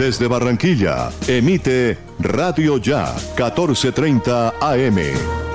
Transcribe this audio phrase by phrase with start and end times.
[0.00, 4.96] Desde Barranquilla, emite Radio Ya 1430 AM.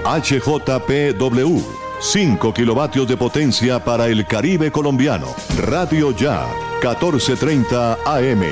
[0.03, 1.63] HJPW.
[1.99, 5.33] 5 kilovatios de potencia para el Caribe colombiano.
[5.57, 6.45] Radio Ya
[6.79, 8.43] 1430 AM.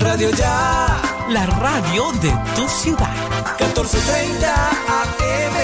[0.00, 1.00] Radio Ya.
[1.30, 3.14] La radio de tu ciudad.
[3.56, 5.63] 1430 AM.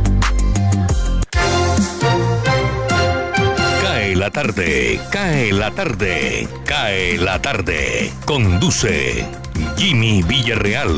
[4.11, 8.11] Cae la tarde, cae la tarde, cae la tarde.
[8.25, 9.25] Conduce
[9.77, 10.89] Jimmy Villarreal.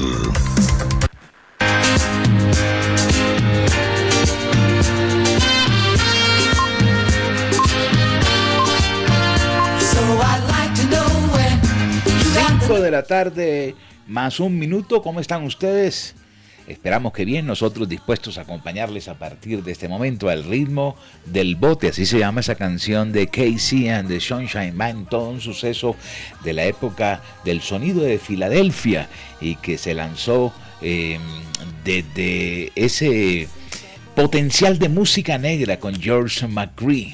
[9.80, 11.62] So I'd like to know when
[12.18, 13.76] you got 5 de la tarde
[14.08, 15.04] más un minuto.
[15.04, 16.16] ¿Cómo están ustedes?
[16.68, 21.58] Esperamos que bien, nosotros dispuestos a acompañarles a partir de este momento al ritmo del
[21.58, 25.98] bote, así se llama esa canción de Casey and the Sunshine Band, todo un suceso
[26.44, 29.10] de la época del sonido de Filadelfia
[29.42, 31.20] y que se lanzó eh,
[31.84, 33.50] desde ese
[34.16, 37.14] potencial de música negra con George McCree.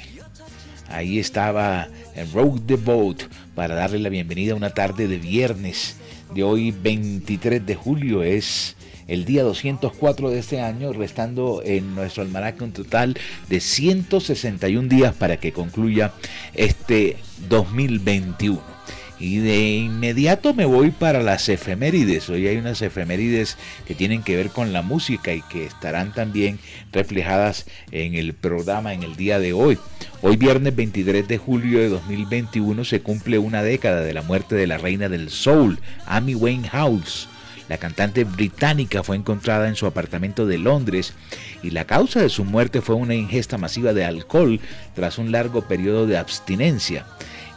[0.90, 3.24] Ahí estaba en Road the Boat
[3.56, 5.96] para darle la bienvenida a una tarde de viernes
[6.36, 8.22] de hoy 23 de julio.
[8.22, 8.76] Es
[9.10, 13.18] el día 204 de este año, restando en nuestro almanaque un total
[13.50, 16.14] de 161 días para que concluya
[16.54, 17.18] este
[17.50, 18.80] 2021.
[19.20, 22.30] Y de inmediato me voy para las efemérides.
[22.30, 26.58] Hoy hay unas efemérides que tienen que ver con la música y que estarán también
[26.94, 29.78] reflejadas en el programa en el día de hoy.
[30.22, 34.68] Hoy viernes 23 de julio de 2021 se cumple una década de la muerte de
[34.68, 37.28] la reina del soul, Amy Winehouse.
[37.70, 41.14] La cantante británica fue encontrada en su apartamento de Londres
[41.62, 44.60] y la causa de su muerte fue una ingesta masiva de alcohol
[44.96, 47.06] tras un largo periodo de abstinencia.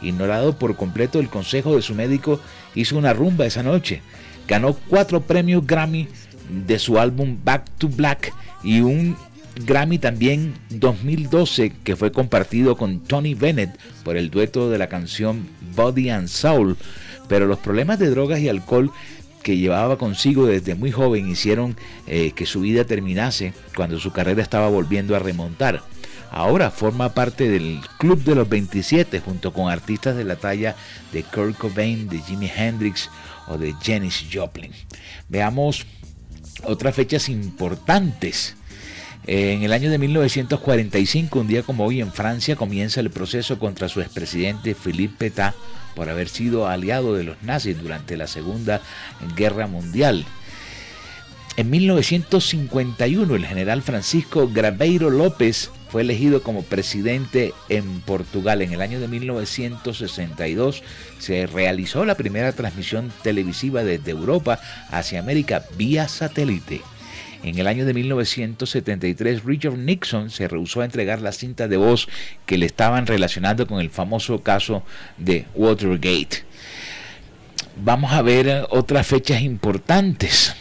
[0.03, 2.39] Ignorado por completo el consejo de su médico,
[2.75, 4.01] hizo una rumba esa noche.
[4.47, 6.07] Ganó cuatro premios Grammy
[6.67, 8.31] de su álbum Back to Black
[8.63, 9.17] y un
[9.65, 15.47] Grammy también 2012 que fue compartido con Tony Bennett por el dueto de la canción
[15.75, 16.77] Body and Soul.
[17.27, 18.91] Pero los problemas de drogas y alcohol
[19.43, 21.75] que llevaba consigo desde muy joven hicieron
[22.07, 25.83] eh, que su vida terminase cuando su carrera estaba volviendo a remontar.
[26.31, 30.75] Ahora forma parte del Club de los 27 junto con artistas de la talla
[31.11, 33.11] de Kurt Cobain, de Jimi Hendrix
[33.47, 34.71] o de Janis Joplin.
[35.29, 35.85] Veamos
[36.63, 38.55] otras fechas importantes.
[39.27, 43.87] En el año de 1945, un día como hoy en Francia, comienza el proceso contra
[43.87, 45.53] su expresidente Philippe Pétain
[45.95, 48.81] por haber sido aliado de los nazis durante la Segunda
[49.35, 50.25] Guerra Mundial.
[51.55, 58.63] En 1951, el general Francisco Graveiro López fue elegido como presidente en Portugal.
[58.63, 60.81] En el año de 1962
[61.19, 66.81] se realizó la primera transmisión televisiva desde Europa hacia América vía satélite.
[67.43, 72.07] En el año de 1973, Richard Nixon se rehusó a entregar la cinta de voz
[72.45, 74.83] que le estaban relacionando con el famoso caso
[75.17, 76.45] de Watergate.
[77.75, 80.55] Vamos a ver otras fechas importantes.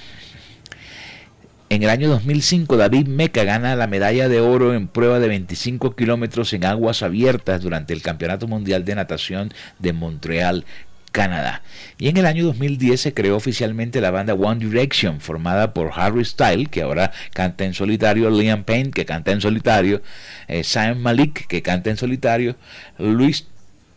[1.69, 5.95] En el año 2005, David Meca gana la medalla de oro en prueba de 25
[5.95, 10.67] kilómetros en aguas abiertas durante el Campeonato Mundial de Natación de Montreal,
[11.13, 11.63] Canadá.
[11.99, 16.25] Y en el año 2010 se creó oficialmente la banda One Direction, formada por Harry
[16.25, 20.03] Styles, que ahora canta en solitario, Liam Payne, que canta en solitario,
[20.49, 22.57] eh, Sam Malik, que canta en solitario,
[22.99, 23.47] Luis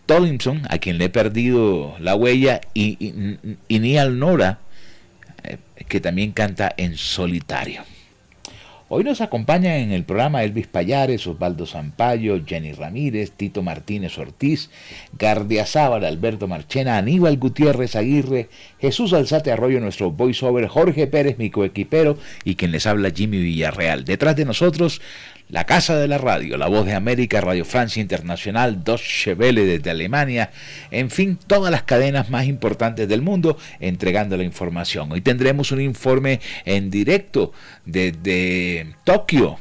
[0.06, 2.98] Tomlinson, a quien le he perdido la huella, y,
[3.68, 4.60] y, Neal Nora,
[5.44, 5.58] eh,
[5.88, 7.84] que también canta en solitario.
[8.88, 14.70] Hoy nos acompañan en el programa Elvis Payares, Osvaldo Zampayo, Jenny Ramírez, Tito Martínez Ortiz,
[15.18, 18.48] Gardia Zábal, Alberto Marchena, Aníbal Gutiérrez Aguirre,
[18.80, 24.06] Jesús Alzate Arroyo, nuestro voiceover, Jorge Pérez, mi coequipero, y quien les habla Jimmy Villarreal.
[24.06, 25.02] Detrás de nosotros,
[25.50, 29.92] la Casa de la Radio, La Voz de América, Radio Francia Internacional, Deutsche Welle desde
[29.92, 30.52] Alemania,
[30.92, 35.12] en fin, todas las cadenas más importantes del mundo entregando la información.
[35.12, 37.54] Hoy tendremos un informe en directo
[37.86, 39.60] desde Tokio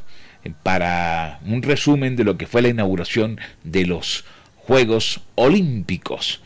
[0.62, 4.24] para un resumen de lo que fue la inauguración de los
[4.56, 6.40] Juegos Olímpicos.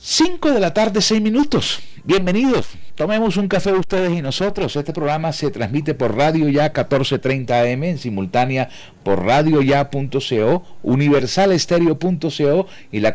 [0.00, 1.80] 5 de la tarde, 6 minutos.
[2.04, 2.70] Bienvenidos.
[2.96, 4.74] Tomemos un café ustedes y nosotros.
[4.74, 8.68] Este programa se transmite por Radio Ya 1430 AM, en simultánea
[9.04, 13.14] por radioya.co, universalestereo.co y la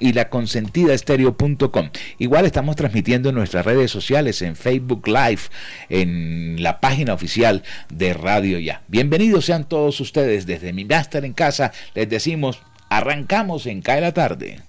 [0.00, 1.90] y la consentidaestereo.com.
[2.18, 5.42] Igual estamos transmitiendo en nuestras redes sociales, en Facebook Live,
[5.88, 8.82] en la página oficial de Radio Ya.
[8.88, 11.70] Bienvenidos sean todos ustedes desde mi máster en casa.
[11.94, 12.58] Les decimos,
[12.90, 14.60] arrancamos en Cae la tarde.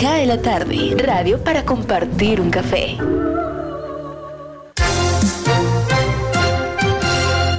[0.00, 2.98] Cae la tarde, radio para compartir un café.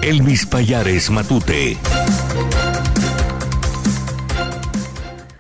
[0.02, 1.78] Elvis Payares Matute.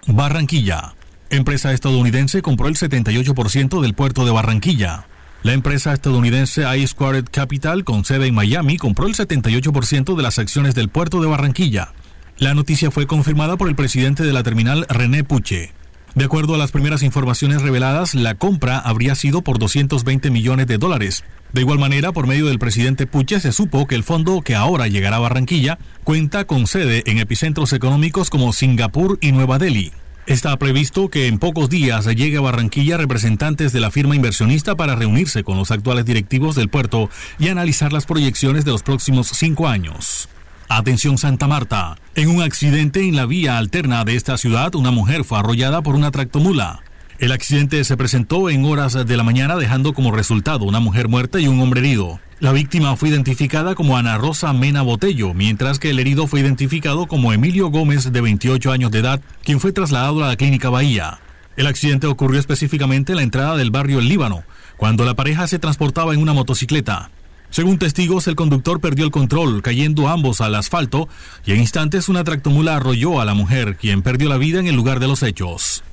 [0.07, 0.95] Barranquilla.
[1.29, 5.05] Empresa estadounidense compró el 78% del puerto de Barranquilla.
[5.43, 10.39] La empresa estadounidense I Squared Capital, con sede en Miami, compró el 78% de las
[10.39, 11.93] acciones del puerto de Barranquilla.
[12.37, 15.73] La noticia fue confirmada por el presidente de la terminal, René Puche.
[16.17, 20.79] De acuerdo a las primeras informaciones reveladas, la compra habría sido por 220 millones de
[20.79, 21.23] dólares.
[21.53, 24.87] De igual manera, por medio del presidente Puche se supo que el fondo que ahora
[24.87, 29.91] llegará a Barranquilla cuenta con sede en epicentros económicos como Singapur y Nueva Delhi.
[30.25, 34.95] Está previsto que en pocos días llegue a Barranquilla representantes de la firma inversionista para
[34.95, 39.67] reunirse con los actuales directivos del puerto y analizar las proyecciones de los próximos cinco
[39.67, 40.29] años.
[40.69, 41.95] Atención Santa Marta.
[42.15, 45.95] En un accidente en la vía alterna de esta ciudad, una mujer fue arrollada por
[45.95, 46.81] una tractomula.
[47.19, 51.39] El accidente se presentó en horas de la mañana dejando como resultado una mujer muerta
[51.39, 52.19] y un hombre herido.
[52.39, 57.07] La víctima fue identificada como Ana Rosa Mena Botello, mientras que el herido fue identificado
[57.07, 61.19] como Emilio Gómez, de 28 años de edad, quien fue trasladado a la clínica Bahía.
[61.55, 64.43] El accidente ocurrió específicamente en la entrada del barrio El Líbano,
[64.75, 67.09] cuando la pareja se transportaba en una motocicleta.
[67.49, 71.07] Según testigos, el conductor perdió el control, cayendo ambos al asfalto,
[71.45, 74.75] y en instantes una tractomula arrolló a la mujer, quien perdió la vida en el
[74.75, 75.83] lugar de los hechos.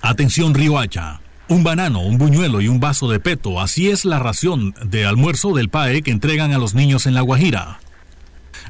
[0.00, 1.20] Atención Hacha.
[1.48, 5.52] Un banano, un buñuelo y un vaso de peto, así es la ración de almuerzo
[5.52, 7.80] del PAE que entregan a los niños en La Guajira.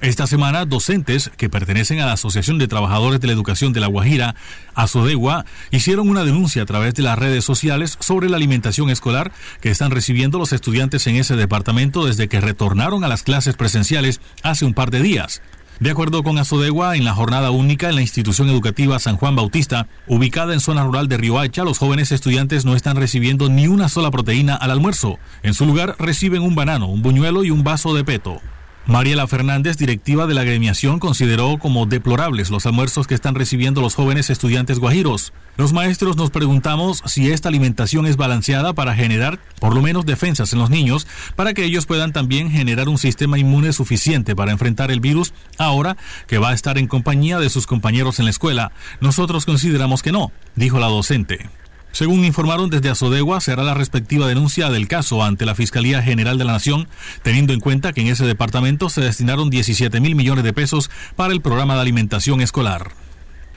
[0.01, 3.87] Esta semana, docentes que pertenecen a la Asociación de Trabajadores de la Educación de La
[3.87, 4.35] Guajira,
[4.75, 9.71] ASODEGUA, hicieron una denuncia a través de las redes sociales sobre la alimentación escolar que
[9.71, 14.65] están recibiendo los estudiantes en ese departamento desde que retornaron a las clases presenciales hace
[14.65, 15.43] un par de días.
[15.81, 19.89] De acuerdo con Asodegua, en la jornada única en la institución educativa San Juan Bautista,
[20.07, 24.13] ubicada en zona rural de Riohacha, los jóvenes estudiantes no están recibiendo ni una sola
[24.13, 25.19] proteína al almuerzo.
[25.43, 28.41] En su lugar reciben un banano, un buñuelo y un vaso de peto.
[28.87, 33.95] Mariela Fernández, directiva de la gremiación, consideró como deplorables los almuerzos que están recibiendo los
[33.95, 35.33] jóvenes estudiantes guajiros.
[35.57, 40.53] Los maestros nos preguntamos si esta alimentación es balanceada para generar por lo menos defensas
[40.53, 44.91] en los niños, para que ellos puedan también generar un sistema inmune suficiente para enfrentar
[44.91, 45.97] el virus ahora
[46.27, 48.73] que va a estar en compañía de sus compañeros en la escuela.
[49.01, 51.49] Nosotros consideramos que no, dijo la docente.
[51.95, 56.45] Según informaron desde Azodegua, será la respectiva denuncia del caso ante la Fiscalía General de
[56.45, 56.89] la Nación,
[57.23, 61.33] teniendo en cuenta que en ese departamento se destinaron 17 mil millones de pesos para
[61.33, 62.91] el programa de alimentación escolar.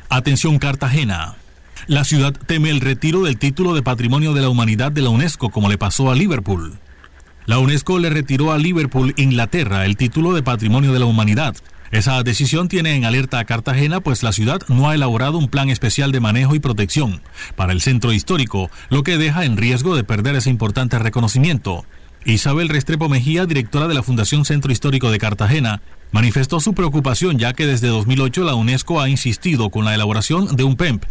[0.10, 1.38] Atención Cartagena.
[1.88, 5.50] La ciudad teme el retiro del título de Patrimonio de la Humanidad de la UNESCO,
[5.50, 6.78] como le pasó a Liverpool.
[7.48, 11.56] La UNESCO le retiró a Liverpool, Inglaterra, el título de Patrimonio de la Humanidad,
[11.92, 15.70] esa decisión tiene en alerta a Cartagena, pues la ciudad no ha elaborado un plan
[15.70, 17.22] especial de manejo y protección
[17.56, 21.86] para el centro histórico, lo que deja en riesgo de perder ese importante reconocimiento.
[22.26, 27.54] Isabel Restrepo Mejía, directora de la Fundación Centro Histórico de Cartagena, manifestó su preocupación ya
[27.54, 31.06] que desde 2008 la UNESCO ha insistido con la elaboración de un PEMP.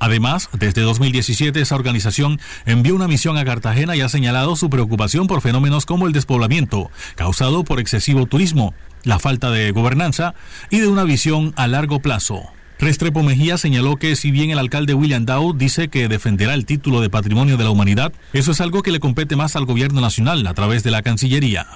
[0.00, 5.26] Además, desde 2017 esa organización envió una misión a Cartagena y ha señalado su preocupación
[5.26, 10.34] por fenómenos como el despoblamiento, causado por excesivo turismo, la falta de gobernanza
[10.70, 12.42] y de una visión a largo plazo.
[12.78, 17.02] Restrepo Mejía señaló que si bien el alcalde William Dow dice que defenderá el título
[17.02, 20.46] de Patrimonio de la Humanidad, eso es algo que le compete más al gobierno nacional
[20.46, 21.66] a través de la Cancillería.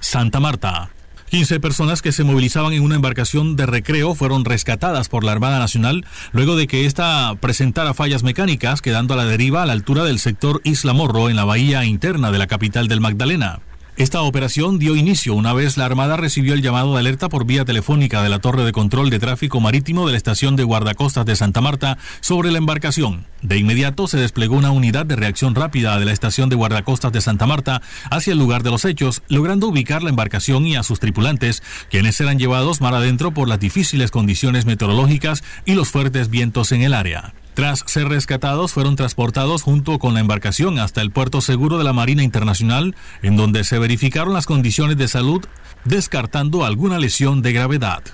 [0.00, 0.90] Santa Marta.
[1.28, 5.58] 15 personas que se movilizaban en una embarcación de recreo fueron rescatadas por la Armada
[5.58, 10.04] Nacional luego de que ésta presentara fallas mecánicas, quedando a la deriva a la altura
[10.04, 13.60] del sector Isla Morro en la bahía interna de la capital del Magdalena.
[13.98, 17.64] Esta operación dio inicio una vez la Armada recibió el llamado de alerta por vía
[17.64, 21.34] telefónica de la Torre de Control de Tráfico Marítimo de la estación de guardacostas de
[21.34, 23.26] Santa Marta sobre la embarcación.
[23.42, 27.20] De inmediato se desplegó una unidad de reacción rápida de la estación de guardacostas de
[27.20, 31.00] Santa Marta hacia el lugar de los hechos, logrando ubicar la embarcación y a sus
[31.00, 36.70] tripulantes, quienes eran llevados mar adentro por las difíciles condiciones meteorológicas y los fuertes vientos
[36.70, 37.34] en el área.
[37.58, 41.92] Tras ser rescatados, fueron transportados junto con la embarcación hasta el puerto seguro de la
[41.92, 45.44] Marina Internacional, en donde se verificaron las condiciones de salud,
[45.84, 48.04] descartando alguna lesión de gravedad.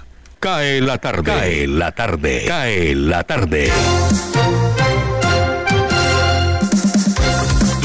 [0.41, 1.25] Cae la tarde.
[1.25, 2.45] Cae la tarde.
[2.49, 3.71] Cae la tarde.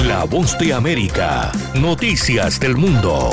[0.08, 1.52] La voz de América.
[1.76, 3.32] Noticias del mundo.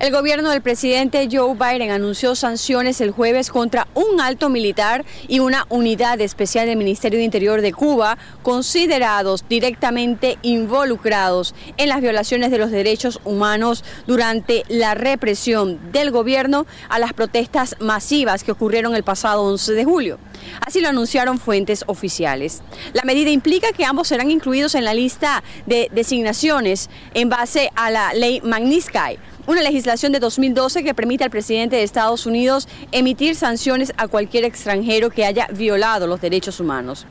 [0.00, 5.40] El gobierno del presidente Joe Biden anunció sanciones el jueves contra un alto militar y
[5.40, 12.50] una unidad especial del Ministerio de Interior de Cuba, considerados directamente involucrados en las violaciones
[12.50, 18.96] de los derechos humanos durante la represión del gobierno a las protestas masivas que ocurrieron
[18.96, 20.18] el pasado 11 de julio.
[20.66, 22.62] Así lo anunciaron fuentes oficiales.
[22.94, 27.90] La medida implica que ambos serán incluidos en la lista de designaciones en base a
[27.90, 29.18] la ley Magnitsky
[29.50, 34.44] una legislación de 2012 que permite al presidente de Estados Unidos emitir sanciones a cualquier
[34.44, 37.04] extranjero que haya violado los derechos humanos.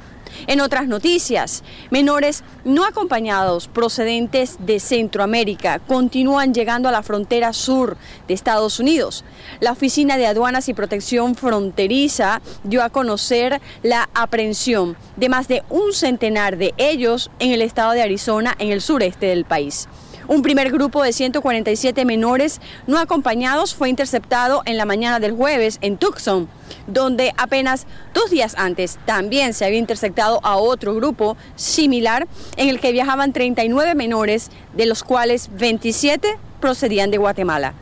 [0.48, 7.98] En otras noticias, menores no acompañados procedentes de Centroamérica continúan llegando a la frontera sur
[8.30, 9.26] de Estados Unidos.
[9.60, 15.64] La Oficina de Aduanas y Protección Fronteriza dio a conocer la aprehensión de más de
[15.70, 19.90] un centenar de ellos en el estado de Arizona, en el sureste del país.
[20.30, 25.80] Un primer grupo de 147 menores no acompañados fue interceptado en la mañana del jueves
[25.82, 26.48] en Tucson,
[26.86, 32.80] donde apenas dos días antes también se había interceptado a otro grupo similar en el
[32.80, 37.74] que viajaban 39 menores, de los cuales 27 procedían de Guatemala.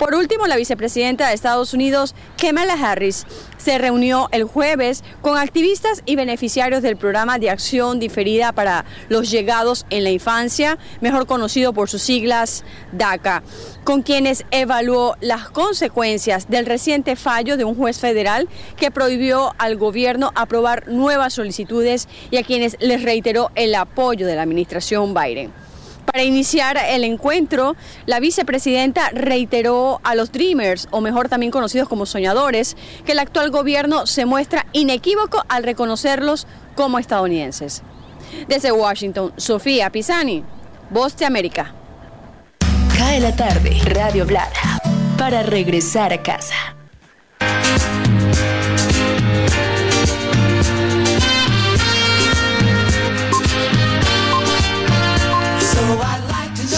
[0.00, 3.26] Por último, la vicepresidenta de Estados Unidos, Kamala Harris,
[3.58, 9.30] se reunió el jueves con activistas y beneficiarios del programa de acción diferida para los
[9.30, 13.42] llegados en la infancia, mejor conocido por sus siglas DACA,
[13.84, 19.76] con quienes evaluó las consecuencias del reciente fallo de un juez federal que prohibió al
[19.76, 25.52] gobierno aprobar nuevas solicitudes y a quienes les reiteró el apoyo de la administración Biden.
[26.12, 27.76] Para iniciar el encuentro,
[28.06, 33.50] la vicepresidenta reiteró a los Dreamers, o mejor también conocidos como soñadores, que el actual
[33.50, 37.82] gobierno se muestra inequívoco al reconocerlos como estadounidenses.
[38.48, 40.42] Desde Washington, Sofía Pisani,
[40.90, 41.74] Voz de América.
[42.98, 44.80] Cae la tarde, Radio Blada,
[45.16, 46.79] para regresar a casa.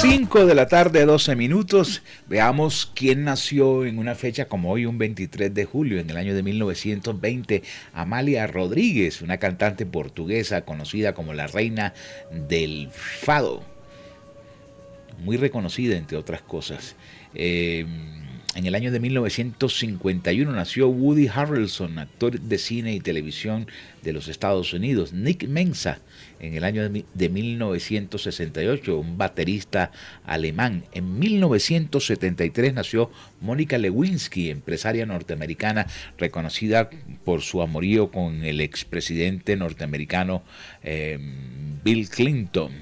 [0.02, 2.02] 5 de la tarde, 12 minutos.
[2.28, 6.35] Veamos quién nació en una fecha como hoy, un 23 de julio, en el año
[6.35, 7.62] de 1920.
[7.92, 11.94] Amalia Rodríguez, una cantante portuguesa conocida como la reina
[12.32, 13.62] del fado.
[15.21, 16.97] Muy reconocida, entre otras cosas.
[17.37, 17.87] Eh,
[18.56, 23.68] en el año de 1951 nació Woody Harrelson, actor de cine y televisión
[24.02, 25.12] de los Estados Unidos.
[25.12, 26.00] Nick Mensa,
[26.42, 29.90] en el año de mi- de 1968, un baterista
[30.25, 30.84] alemán.
[30.92, 35.87] En 1973 nació Mónica Lewinsky, empresaria norteamericana
[36.18, 36.90] reconocida
[37.25, 40.42] por su amorío con el expresidente norteamericano
[40.82, 41.18] eh,
[41.82, 42.72] Bill Clinton.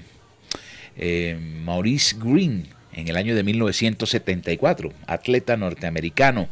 [0.97, 6.49] Eh, Maurice Green en el año de 1974, atleta norteamericano.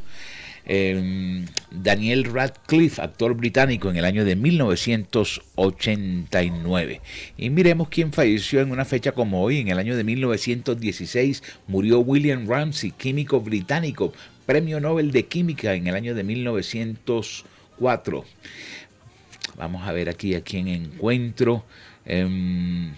[0.68, 7.00] Eh, Daniel Radcliffe, actor británico, en el año de 1989.
[7.38, 12.00] Y miremos quién falleció en una fecha como hoy, en el año de 1916, murió
[12.00, 14.12] William Ramsey, químico británico,
[14.44, 18.24] premio Nobel de Química en el año de 1904.
[19.56, 21.64] Vamos a ver aquí a quién encuentro.
[22.04, 22.92] Em,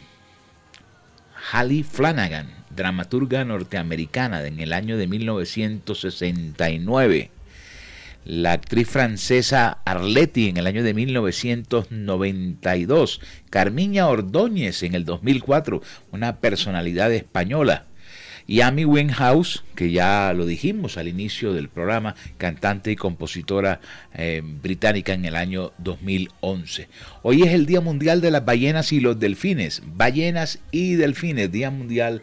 [1.52, 7.30] Hallie Flanagan, dramaturga norteamericana en el año de 1969.
[8.24, 13.20] La actriz francesa Arletty en el año de 1992.
[13.48, 15.80] Carmiña Ordóñez en el 2004,
[16.12, 17.86] una personalidad española.
[18.46, 23.80] Y Amy Winehouse, que ya lo dijimos al inicio del programa, cantante y compositora
[24.12, 26.88] eh, británica en el año 2011.
[27.22, 29.82] Hoy es el Día Mundial de las Ballenas y los Delfines.
[29.86, 32.22] Ballenas y Delfines, Día Mundial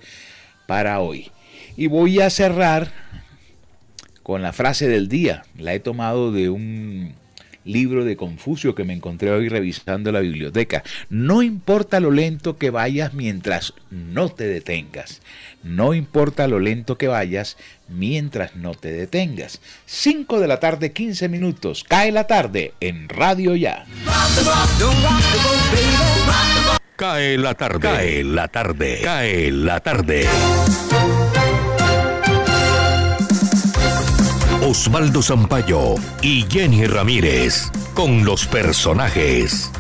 [0.68, 1.32] para hoy.
[1.76, 2.92] Y voy a cerrar
[4.28, 5.46] con la frase del día.
[5.58, 7.14] La he tomado de un
[7.64, 10.84] libro de Confucio que me encontré hoy revisando la biblioteca.
[11.10, 15.22] No importa lo lento que vayas mientras no te detengas.
[15.64, 17.56] No importa lo lento que vayas
[17.88, 19.62] mientras no te detengas.
[19.86, 21.86] 5 de la tarde, 15 minutos.
[21.86, 23.86] Cae la tarde en Radio Ya.
[26.98, 27.80] Cae la tarde.
[27.80, 29.00] Cae la tarde.
[29.02, 30.28] Cae la tarde.
[34.70, 39.72] Osvaldo Zampayo y Jenny Ramírez con los personajes.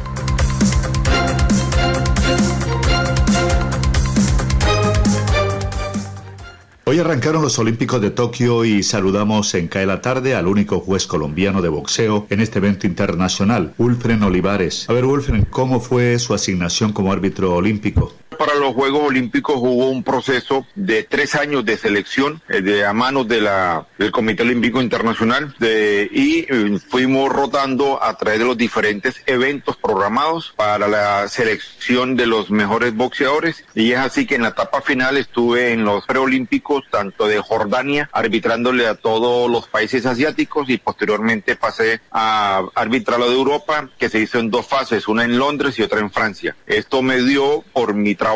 [6.86, 11.06] Hoy arrancaron los Olímpicos de Tokio y saludamos en CAE la tarde al único juez
[11.06, 14.90] colombiano de boxeo en este evento internacional, Wilfren Olivares.
[14.90, 18.14] A ver, Wilfren, ¿cómo fue su asignación como árbitro olímpico?
[18.38, 22.94] Para los Juegos Olímpicos hubo un proceso de tres años de selección eh, de a
[22.94, 28.46] manos de la, del Comité Olímpico Internacional de, y eh, fuimos rotando a través de
[28.46, 34.36] los diferentes eventos programados para la selección de los mejores boxeadores y es así que
[34.36, 39.68] en la etapa final estuve en los preolímpicos tanto de Jordania arbitrándole a todos los
[39.68, 44.68] países asiáticos y posteriormente pasé a arbitrar lo de Europa que se hizo en dos
[44.68, 46.56] fases, una en Londres y otra en Francia.
[46.68, 48.27] Esto me dio por mi trabajo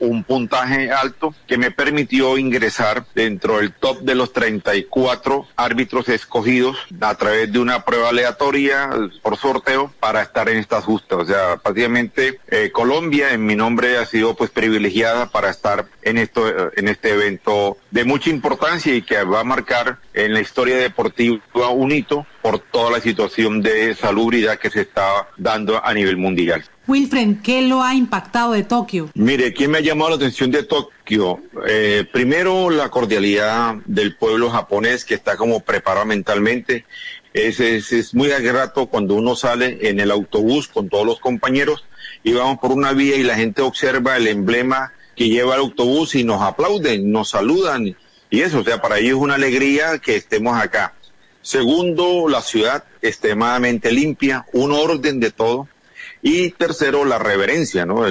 [0.00, 6.76] un puntaje alto que me permitió ingresar dentro del top de los 34 árbitros escogidos
[7.00, 8.90] a través de una prueba aleatoria
[9.22, 11.18] por sorteo para estar en estas justas.
[11.18, 16.18] O sea, prácticamente eh, Colombia en mi nombre ha sido pues privilegiada para estar en
[16.18, 16.44] esto
[16.76, 21.68] en este evento de mucha importancia y que va a marcar en la historia deportiva
[21.70, 26.62] un hito por toda la situación de salubridad que se está dando a nivel mundial.
[26.86, 29.08] Wilfred, ¿qué lo ha impactado de Tokio?
[29.14, 31.40] Mire, ¿quién me ha llamado la atención de Tokio?
[31.66, 36.84] Eh, primero, la cordialidad del pueblo japonés que está como preparado mentalmente.
[37.32, 41.86] Es, es, es muy grato cuando uno sale en el autobús con todos los compañeros
[42.24, 46.14] y vamos por una vía y la gente observa el emblema que lleva el autobús
[46.14, 47.96] y nos aplauden, nos saludan
[48.28, 50.92] y eso, o sea, para ellos es una alegría que estemos acá.
[51.44, 55.68] Segundo, la ciudad extremadamente limpia, un orden de todo.
[56.22, 58.06] Y tercero, la reverencia, ¿no?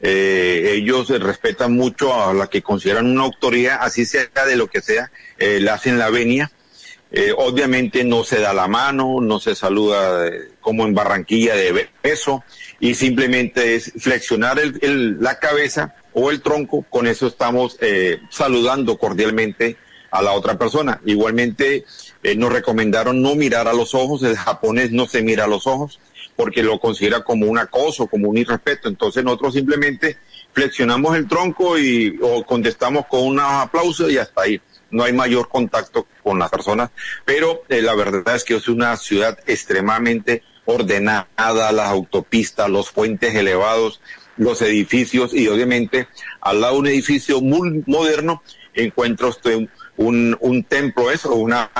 [0.00, 4.82] Eh, ellos respetan mucho a la que consideran una autoridad, así sea de lo que
[4.82, 6.52] sea, eh, la hacen la venia.
[7.10, 11.88] Eh, obviamente no se da la mano, no se saluda eh, como en Barranquilla de
[12.04, 12.44] beso
[12.78, 18.20] y simplemente es flexionar el, el, la cabeza o el tronco, con eso estamos eh,
[18.30, 19.76] saludando cordialmente
[20.12, 21.00] a la otra persona.
[21.04, 21.84] Igualmente
[22.22, 25.66] eh, nos recomendaron no mirar a los ojos, el japonés no se mira a los
[25.66, 25.98] ojos
[26.36, 28.88] porque lo considera como un acoso, como un irrespeto.
[28.88, 30.16] Entonces nosotros simplemente
[30.54, 34.60] flexionamos el tronco y o contestamos con un aplauso y hasta ahí.
[34.90, 36.90] No hay mayor contacto con las personas,
[37.24, 41.26] pero eh, la verdad es que es una ciudad extremadamente ordenada,
[41.72, 44.00] las autopistas, los puentes elevados,
[44.36, 46.08] los edificios y obviamente
[46.40, 48.42] al lado de un edificio muy moderno
[48.74, 49.68] encuentra usted
[50.00, 51.70] un, un, templo eso, una,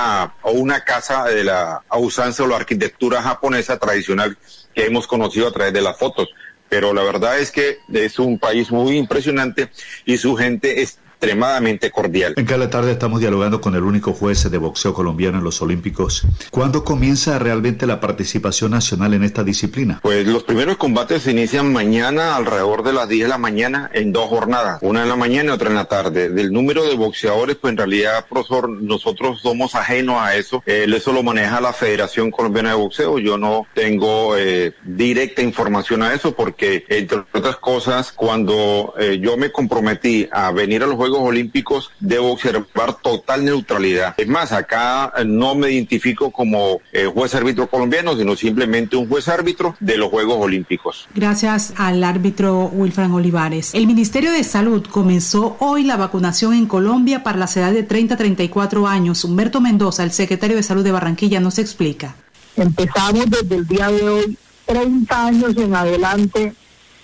[0.43, 4.37] o una casa de la usanza o la arquitectura japonesa tradicional
[4.75, 6.29] que hemos conocido a través de las fotos.
[6.69, 9.71] Pero la verdad es que es un país muy impresionante
[10.05, 12.33] y su gente es extremadamente cordial.
[12.35, 16.23] En cada tarde estamos dialogando con el único juez de boxeo colombiano en los Olímpicos.
[16.49, 19.99] ¿Cuándo comienza realmente la participación nacional en esta disciplina?
[20.01, 24.11] Pues los primeros combates se inician mañana alrededor de las 10 de la mañana en
[24.11, 26.29] dos jornadas, una en la mañana y otra en la tarde.
[26.29, 30.63] Del número de boxeadores, pues en realidad, profesor, nosotros somos ajenos a eso.
[30.65, 33.19] Eso lo maneja la Federación Colombiana de Boxeo.
[33.19, 39.37] Yo no tengo eh, directa información a eso porque, entre otras cosas, cuando eh, yo
[39.37, 44.15] me comprometí a venir a los Juegos Olímpicos, debo observar total neutralidad.
[44.17, 49.27] Es más, acá no me identifico como eh, juez árbitro colombiano, sino simplemente un juez
[49.27, 51.07] árbitro de los Juegos Olímpicos.
[51.13, 53.73] Gracias al árbitro Wilfran Olivares.
[53.73, 58.15] El Ministerio de Salud comenzó hoy la vacunación en Colombia para las edades de 30
[58.15, 59.23] a 34 años.
[59.23, 62.15] Humberto Mendoza, el secretario de Salud de Barranquilla, nos explica.
[62.55, 66.53] Empezamos desde el día de hoy, 30 años en adelante,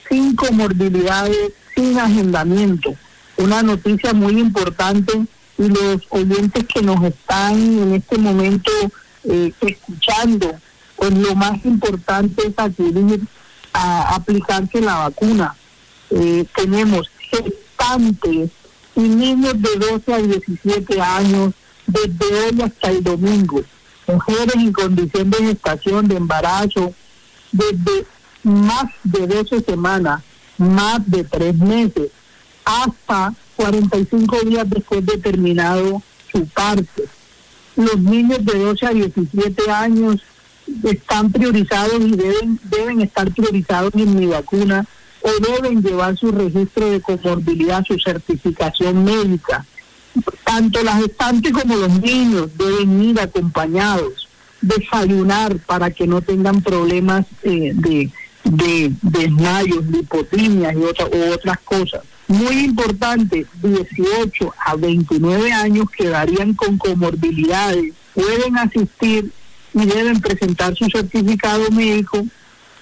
[0.10, 2.96] sin comorbilidades, sin agendamiento
[3.38, 5.26] una noticia muy importante
[5.58, 8.72] y los oyentes que nos están en este momento
[9.24, 10.56] eh, escuchando,
[10.96, 13.22] pues lo más importante es acudir
[13.74, 15.56] a aplicarse la vacuna.
[16.10, 18.52] Eh, tenemos gestantes
[18.96, 21.54] y niños de 12 a 17 años
[21.86, 23.62] desde hoy hasta el domingo,
[24.08, 26.94] mujeres en condición de gestación, de embarazo,
[27.52, 28.06] desde
[28.44, 30.22] más de 12 semanas,
[30.58, 32.10] más de tres meses
[32.68, 37.06] hasta 45 días después de terminado su parte.
[37.78, 40.22] Los niños de 12 a 17 años
[40.84, 44.86] están priorizados y deben, deben estar priorizados en mi vacuna
[45.22, 49.66] o deben llevar su registro de comorbilidad, su certificación médica.
[50.44, 54.28] Tanto las gestantes como los niños deben ir acompañados,
[54.60, 58.12] desayunar para que no tengan problemas eh, de,
[58.44, 62.02] de desmayos, de hipotimias y otra, u otras cosas.
[62.28, 69.32] Muy importante, 18 a 29 años quedarían con comorbilidades, pueden asistir
[69.74, 72.26] y deben presentar su certificado médico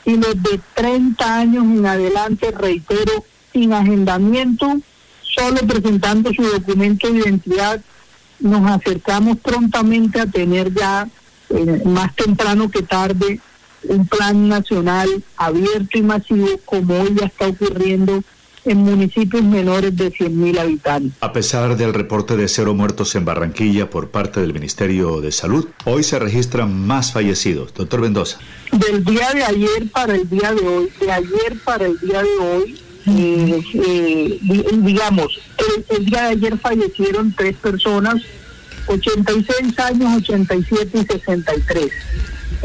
[0.03, 4.79] y los de 30 años en adelante, reitero, sin agendamiento,
[5.21, 7.81] solo presentando su documento de identidad,
[8.39, 11.07] nos acercamos prontamente a tener ya,
[11.49, 13.39] eh, más temprano que tarde,
[13.83, 18.23] un plan nacional abierto y masivo como hoy ya está ocurriendo
[18.65, 21.13] en municipios menores de 100.000 habitantes.
[21.21, 25.67] A pesar del reporte de cero muertos en Barranquilla por parte del Ministerio de Salud,
[25.85, 27.73] hoy se registran más fallecidos.
[27.73, 28.37] Doctor Mendoza.
[28.71, 32.37] Del día de ayer para el día de hoy, de ayer para el día de
[32.39, 38.21] hoy, eh, eh, digamos, el, el día de ayer fallecieron tres personas,
[38.87, 41.91] 86 años, 87 y 63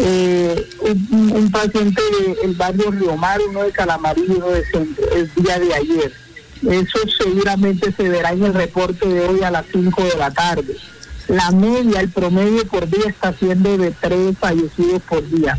[0.03, 2.01] eh, un, paciente
[2.43, 6.13] del barrio Río Mar, uno de Calamarillo, uno de Centro, el día de ayer.
[6.63, 10.77] Eso seguramente se verá en el reporte de hoy a las 5 de la tarde.
[11.29, 15.59] La media, el promedio por día está siendo de tres fallecidos por día,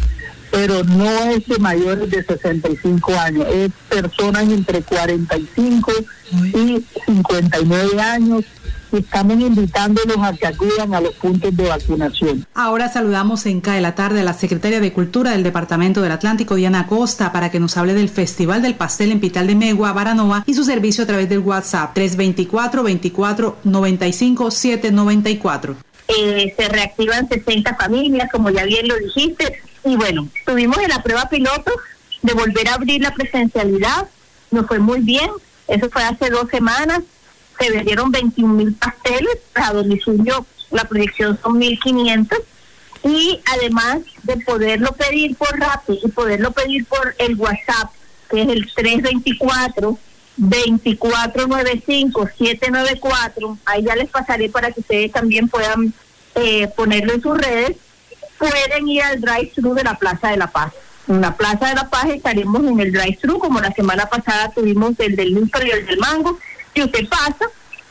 [0.52, 5.92] pero no es de mayores de 65 años, es personas entre 45
[6.54, 8.44] y 59 años
[8.94, 12.46] estamos invitándolos a que acudan a los puntos de vacunación.
[12.54, 16.56] Ahora saludamos en CAE la tarde a la secretaria de Cultura del Departamento del Atlántico,
[16.56, 20.44] Diana Costa, para que nos hable del Festival del Pastel en Pital de Megua, Baranoa
[20.46, 25.76] y su servicio a través del WhatsApp 324 24 95 794.
[26.08, 31.02] Eh, se reactivan 60 familias, como ya bien lo dijiste, y bueno, estuvimos en la
[31.02, 31.72] prueba piloto
[32.22, 34.10] de volver a abrir la presencialidad,
[34.52, 35.30] nos fue muy bien,
[35.68, 37.00] eso fue hace dos semanas,
[37.62, 42.42] se vendieron 21 mil pasteles, a domicilio la proyección son 1.500
[43.04, 47.92] y además de poderlo pedir por Rappi y poderlo pedir por el WhatsApp,
[48.30, 49.98] que es el 324
[50.38, 55.94] 2495 794, ahí ya les pasaré para que ustedes también puedan
[56.36, 57.78] eh, ponerlo en sus redes,
[58.38, 60.74] pueden ir al drive-thru de la Plaza de la Paz.
[61.08, 64.94] En la Plaza de la Paz estaremos en el drive-thru, como la semana pasada tuvimos
[65.00, 66.40] el del Luper y el del Mango,
[66.74, 67.46] que usted pasa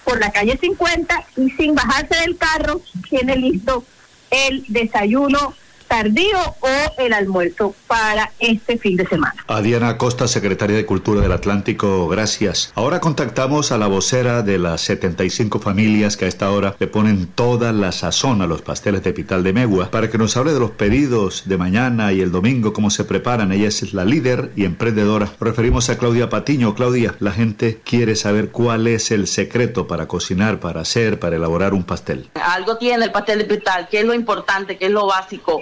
[0.04, 3.84] por la calle 50 y sin bajarse del carro tiene listo
[4.30, 5.54] el desayuno
[5.90, 9.34] tardío o el almuerzo para este fin de semana.
[9.48, 12.72] A Diana Costa, secretaria de Cultura del Atlántico, gracias.
[12.76, 17.26] Ahora contactamos a la vocera de las 75 familias que a esta hora le ponen
[17.26, 20.60] toda la sazón a los pasteles de Pital de Megua para que nos hable de
[20.60, 23.50] los pedidos de mañana y el domingo, cómo se preparan.
[23.50, 25.26] Ella es la líder y emprendedora.
[25.26, 26.76] Nos referimos a Claudia Patiño.
[26.76, 31.74] Claudia, la gente quiere saber cuál es el secreto para cocinar, para hacer, para elaborar
[31.74, 32.30] un pastel.
[32.34, 35.60] Algo tiene el pastel de Pital, que es lo importante, que es lo básico.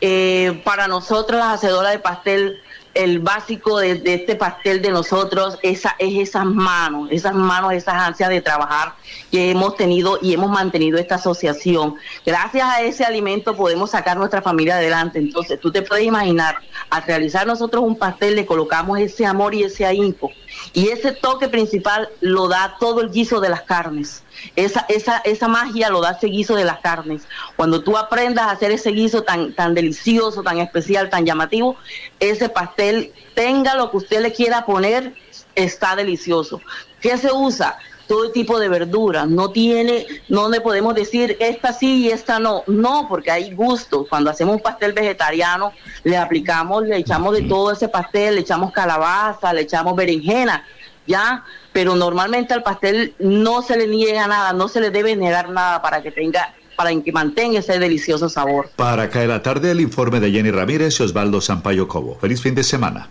[0.00, 2.60] Eh, para nosotros, las hacedoras de pastel,
[2.94, 8.28] el básico de, este pastel de nosotros esa, es esas manos, esas manos, esas ansias
[8.28, 8.94] de trabajar
[9.30, 11.96] que hemos tenido y hemos mantenido esta asociación.
[12.24, 15.18] Gracias a ese alimento podemos sacar nuestra familia adelante.
[15.18, 16.56] Entonces, tú te puedes imaginar,
[16.90, 20.30] al realizar nosotros un pastel le colocamos ese amor y ese ahínco.
[20.72, 24.22] Y ese toque principal lo da todo el guiso de las carnes.
[24.56, 27.22] Esa, esa, esa magia lo da ese guiso de las carnes.
[27.56, 31.76] Cuando tú aprendas a hacer ese guiso tan, tan delicioso, tan especial, tan llamativo,
[32.20, 35.14] ese pastel, tenga lo que usted le quiera poner,
[35.54, 36.60] está delicioso.
[37.00, 37.78] ¿Qué se usa?
[38.08, 42.64] Todo tipo de verduras, no tiene, no le podemos decir esta sí y esta no,
[42.66, 44.06] no, porque hay gustos.
[44.08, 48.72] Cuando hacemos un pastel vegetariano, le aplicamos, le echamos de todo ese pastel, le echamos
[48.72, 50.64] calabaza, le echamos berenjena,
[51.06, 55.50] ya, pero normalmente al pastel no se le niega nada, no se le debe negar
[55.50, 58.70] nada para que tenga para que mantenga ese delicioso sabor.
[58.76, 62.16] Para caer la tarde, el informe de Jenny Ramírez y Osvaldo Sampaio Cobo.
[62.20, 63.10] Feliz fin de semana.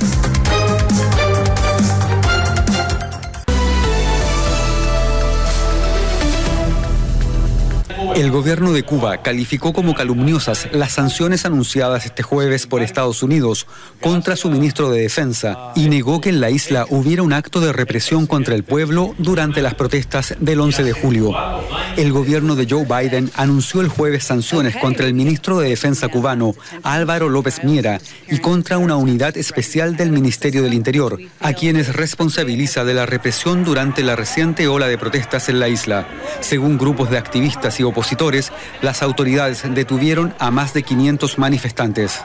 [8.15, 13.67] El gobierno de Cuba calificó como calumniosas las sanciones anunciadas este jueves por Estados Unidos
[14.01, 17.71] contra su ministro de Defensa y negó que en la isla hubiera un acto de
[17.71, 21.33] represión contra el pueblo durante las protestas del 11 de julio.
[21.95, 26.53] El gobierno de Joe Biden anunció el jueves sanciones contra el ministro de Defensa cubano,
[26.83, 32.83] Álvaro López Miera, y contra una unidad especial del Ministerio del Interior, a quienes responsabiliza
[32.83, 36.07] de la represión durante la reciente ola de protestas en la isla.
[36.41, 38.00] Según grupos de activistas y opositores,
[38.81, 42.21] las autoridades detuvieron a más de 500 manifestantes.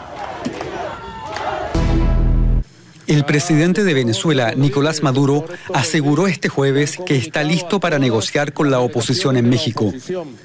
[3.06, 8.72] El presidente de Venezuela, Nicolás Maduro, aseguró este jueves que está listo para negociar con
[8.72, 9.92] la oposición en México.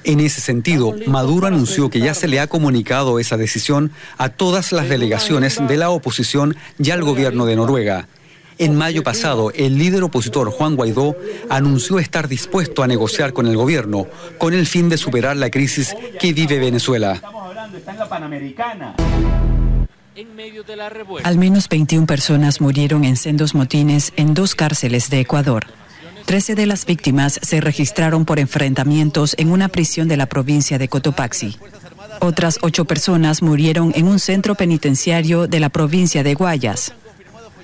[0.04, 4.70] En ese sentido, Maduro anunció que ya se le ha comunicado esa decisión a todas
[4.70, 8.06] las delegaciones de la oposición y al gobierno de Noruega.
[8.62, 11.16] En mayo pasado, el líder opositor Juan Guaidó
[11.50, 14.06] anunció estar dispuesto a negociar con el gobierno
[14.38, 17.20] con el fin de superar la crisis que vive Venezuela.
[21.24, 25.66] Al menos 21 personas murieron en sendos motines en dos cárceles de Ecuador.
[26.24, 30.86] Trece de las víctimas se registraron por enfrentamientos en una prisión de la provincia de
[30.86, 31.58] Cotopaxi.
[32.20, 36.94] Otras ocho personas murieron en un centro penitenciario de la provincia de Guayas.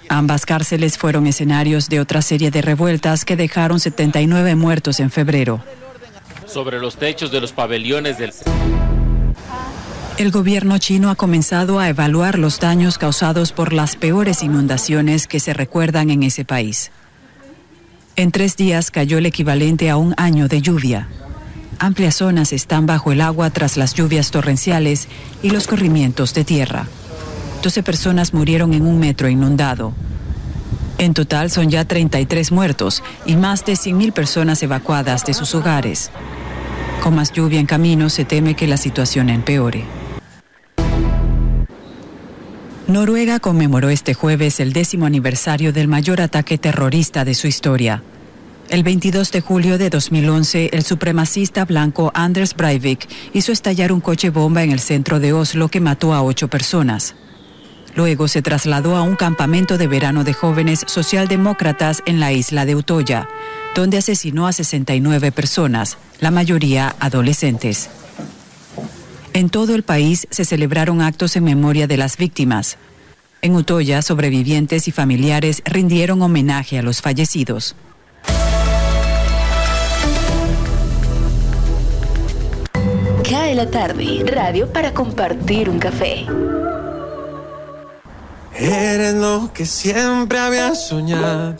[0.09, 5.62] Ambas cárceles fueron escenarios de otra serie de revueltas que dejaron 79 muertos en febrero.
[6.47, 8.33] Sobre los techos de los pabellones del...
[10.16, 15.40] El gobierno chino ha comenzado a evaluar los daños causados por las peores inundaciones que
[15.40, 16.90] se recuerdan en ese país.
[18.16, 21.07] En tres días cayó el equivalente a un año de lluvia.
[21.79, 25.07] Amplias zonas están bajo el agua tras las lluvias torrenciales
[25.42, 26.88] y los corrimientos de tierra.
[27.62, 29.92] 12 personas murieron en un metro inundado.
[30.99, 36.11] En total son ya 33 muertos y más de 100.000 personas evacuadas de sus hogares.
[37.03, 39.85] Con más lluvia en camino se teme que la situación empeore.
[42.88, 48.03] Noruega conmemoró este jueves el décimo aniversario del mayor ataque terrorista de su historia.
[48.71, 54.31] El 22 de julio de 2011, el supremacista blanco Anders Breivik hizo estallar un coche
[54.31, 57.14] bomba en el centro de Oslo que mató a ocho personas.
[57.94, 62.77] Luego se trasladó a un campamento de verano de jóvenes socialdemócratas en la isla de
[62.77, 63.29] Utoya,
[63.74, 67.90] donde asesinó a 69 personas, la mayoría adolescentes.
[69.33, 72.77] En todo el país se celebraron actos en memoria de las víctimas.
[73.40, 77.77] En Utoya, sobrevivientes y familiares rindieron homenaje a los fallecidos.
[83.29, 86.27] Cae la tarde, radio para compartir un café.
[88.59, 91.55] Eres lo que siempre había soñado.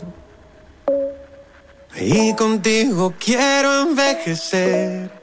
[1.95, 5.18] Y contigo quiero envejecer.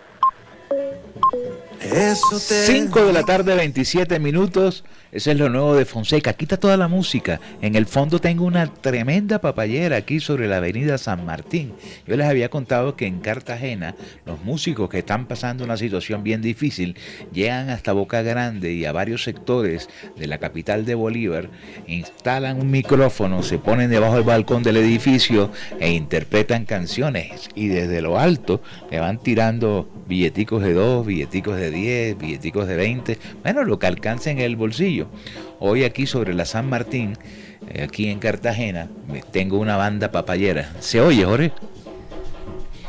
[1.93, 4.85] Eso te 5 de la tarde, 27 minutos.
[5.13, 6.35] Ese es lo nuevo de Fonseca.
[6.35, 7.41] Quita toda la música.
[7.63, 11.73] En el fondo tengo una tremenda papayera aquí sobre la avenida San Martín.
[12.07, 13.95] Yo les había contado que en Cartagena
[14.27, 16.97] los músicos que están pasando una situación bien difícil
[17.33, 21.49] llegan hasta Boca Grande y a varios sectores de la capital de Bolívar,
[21.87, 27.49] instalan un micrófono, se ponen debajo del balcón del edificio e interpretan canciones.
[27.55, 32.77] Y desde lo alto le van tirando billeticos de 2, billeticos de 10, billeticos de
[32.77, 33.19] 20.
[33.43, 35.09] Bueno, lo que alcance en el bolsillo.
[35.61, 37.17] Hoy aquí sobre la San Martín,
[37.69, 38.89] eh, aquí en Cartagena,
[39.31, 40.73] tengo una banda papayera.
[40.81, 41.53] ¿Se oye, Jorge?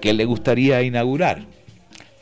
[0.00, 1.42] ¿Qué le gustaría inaugurar?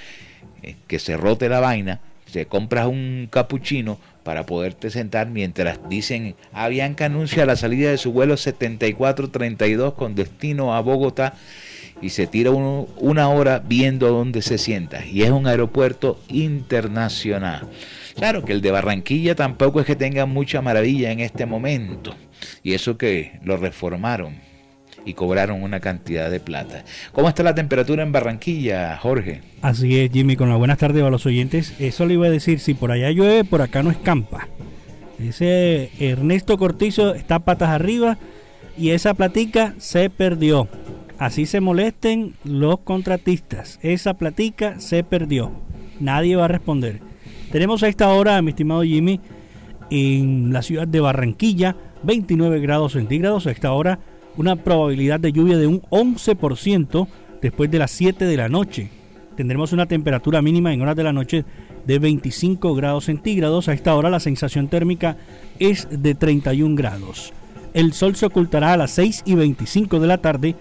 [0.62, 6.34] eh, que se rote la vaina, se compras un capuchino para poderte sentar mientras dicen
[6.52, 11.34] Avianca anuncia la salida de su vuelo 7432 con destino a Bogotá
[12.00, 15.04] y se tira uno- una hora viendo dónde se sienta.
[15.06, 17.68] Y es un aeropuerto internacional.
[18.16, 22.14] Claro que el de Barranquilla tampoco es que tenga mucha maravilla en este momento.
[22.62, 24.36] Y eso que lo reformaron
[25.04, 26.84] y cobraron una cantidad de plata.
[27.12, 29.42] ¿Cómo está la temperatura en Barranquilla, Jorge?
[29.62, 31.74] Así es, Jimmy, con las buenas tardes a los oyentes.
[31.78, 34.48] Eso le iba a decir, si por allá llueve, por acá no escampa.
[35.18, 38.18] Ese Ernesto Cortizo está patas arriba
[38.76, 40.68] y esa platica se perdió.
[41.18, 43.78] Así se molesten los contratistas.
[43.82, 45.52] Esa platica se perdió.
[46.00, 47.00] Nadie va a responder.
[47.52, 49.20] Tenemos a esta hora, mi estimado Jimmy,
[49.90, 53.46] en la ciudad de Barranquilla, 29 grados centígrados.
[53.46, 54.00] A esta hora,
[54.36, 57.06] una probabilidad de lluvia de un 11%
[57.40, 58.90] después de las 7 de la noche.
[59.36, 61.44] Tendremos una temperatura mínima en horas de la noche
[61.86, 63.68] de 25 grados centígrados.
[63.68, 65.16] A esta hora la sensación térmica
[65.58, 67.32] es de 31 grados.
[67.74, 70.54] El sol se ocultará a las 6 y 25 de la tarde.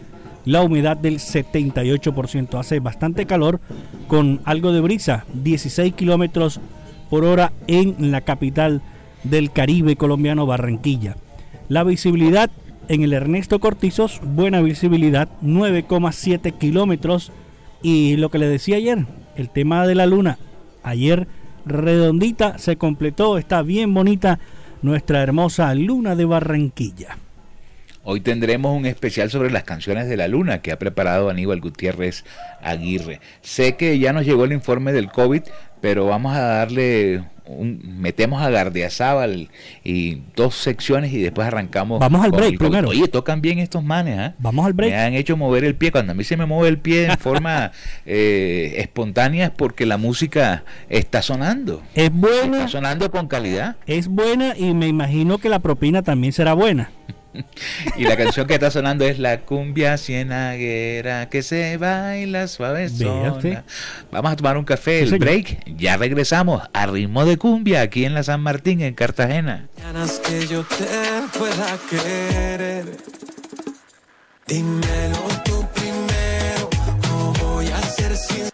[0.45, 2.59] La humedad del 78%.
[2.59, 3.61] Hace bastante calor
[4.07, 5.25] con algo de brisa.
[5.33, 6.59] 16 kilómetros
[7.09, 8.81] por hora en la capital
[9.23, 11.15] del Caribe colombiano, Barranquilla.
[11.69, 12.49] La visibilidad
[12.87, 17.31] en el Ernesto Cortizos, buena visibilidad, 9,7 kilómetros.
[17.81, 20.37] Y lo que le decía ayer, el tema de la luna,
[20.83, 21.27] ayer
[21.65, 24.39] redondita se completó, está bien bonita
[24.81, 27.17] nuestra hermosa luna de Barranquilla.
[28.05, 32.25] Hoy tendremos un especial sobre las canciones de la luna que ha preparado Aníbal Gutiérrez
[32.61, 33.21] Aguirre.
[33.41, 35.43] Sé que ya nos llegó el informe del COVID,
[35.79, 39.49] pero vamos a darle un, metemos a Gardiazabal
[39.85, 42.01] y dos secciones y después arrancamos.
[42.01, 42.89] Vamos al break primero.
[42.89, 44.35] Oye, tocan bien estos manes, ¿ah?
[44.37, 44.91] Vamos al break.
[44.91, 45.93] Me han hecho mover el pie.
[45.93, 47.71] Cuando a mí se me mueve el pie en forma
[48.05, 51.81] eh, espontánea es porque la música está sonando.
[51.95, 52.57] Es buena.
[52.57, 53.77] Está sonando con calidad.
[53.85, 56.91] Es buena y me imagino que la propina también será buena.
[57.97, 62.89] Y la canción que está sonando es la cumbia cienaguera que se baila suave.
[64.11, 65.75] Vamos a tomar un café, Sí, el break.
[65.77, 69.67] Ya regresamos a ritmo de cumbia aquí en la San Martín, en Cartagena.
[69.81, 72.85] ganas que yo te pueda querer.
[74.47, 76.69] Dímelo tú primero,
[77.03, 78.49] no voy a ser sin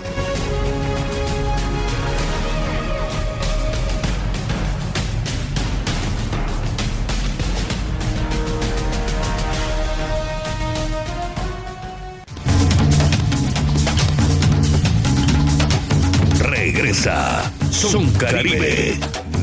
[16.39, 18.82] Regresa Son Caribe.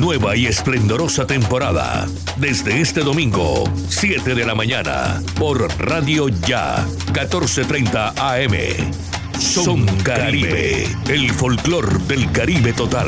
[0.10, 2.08] Nueva y esplendorosa temporada.
[2.38, 8.56] Desde este domingo, 7 de la mañana, por Radio Ya, 14:30 AM.
[9.40, 13.08] Son Caribe, el folclor del Caribe total.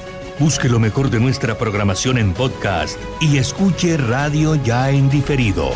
[0.39, 5.71] Busque lo mejor de nuestra programación en podcast y escuche Radio Ya en diferido.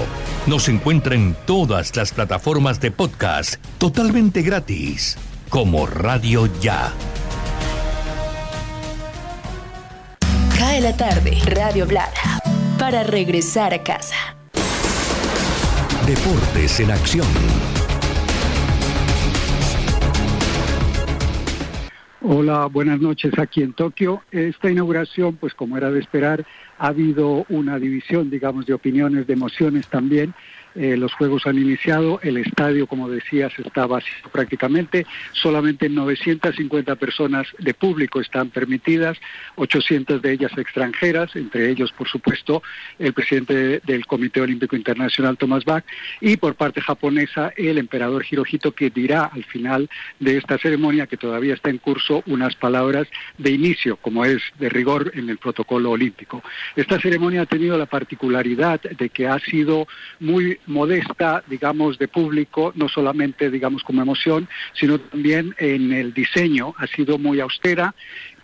[0.47, 5.17] Nos encuentra en todas las plataformas de podcast totalmente gratis,
[5.49, 6.91] como Radio Ya.
[10.57, 12.41] Cae la tarde, Radio Blada,
[12.79, 14.15] para regresar a casa.
[16.05, 17.27] Deportes en acción.
[22.27, 24.23] Hola, buenas noches aquí en Tokio.
[24.31, 26.43] Esta inauguración, pues como era de esperar,
[26.79, 30.33] ha habido una división, digamos, de opiniones, de emociones también.
[30.75, 37.47] Eh, los juegos han iniciado, el estadio, como decías, está vacío prácticamente, solamente 950 personas
[37.59, 39.17] de público están permitidas,
[39.55, 42.61] 800 de ellas extranjeras, entre ellos, por supuesto,
[42.99, 45.85] el presidente del Comité Olímpico Internacional, Thomas Bach,
[46.19, 51.17] y por parte japonesa, el emperador Hirohito, que dirá al final de esta ceremonia, que
[51.17, 53.07] todavía está en curso, unas palabras
[53.37, 56.43] de inicio, como es de rigor en el protocolo olímpico.
[56.75, 59.87] Esta ceremonia ha tenido la particularidad de que ha sido
[60.19, 66.73] muy modesta, digamos, de público, no solamente, digamos, como emoción, sino también en el diseño.
[66.77, 67.93] Ha sido muy austera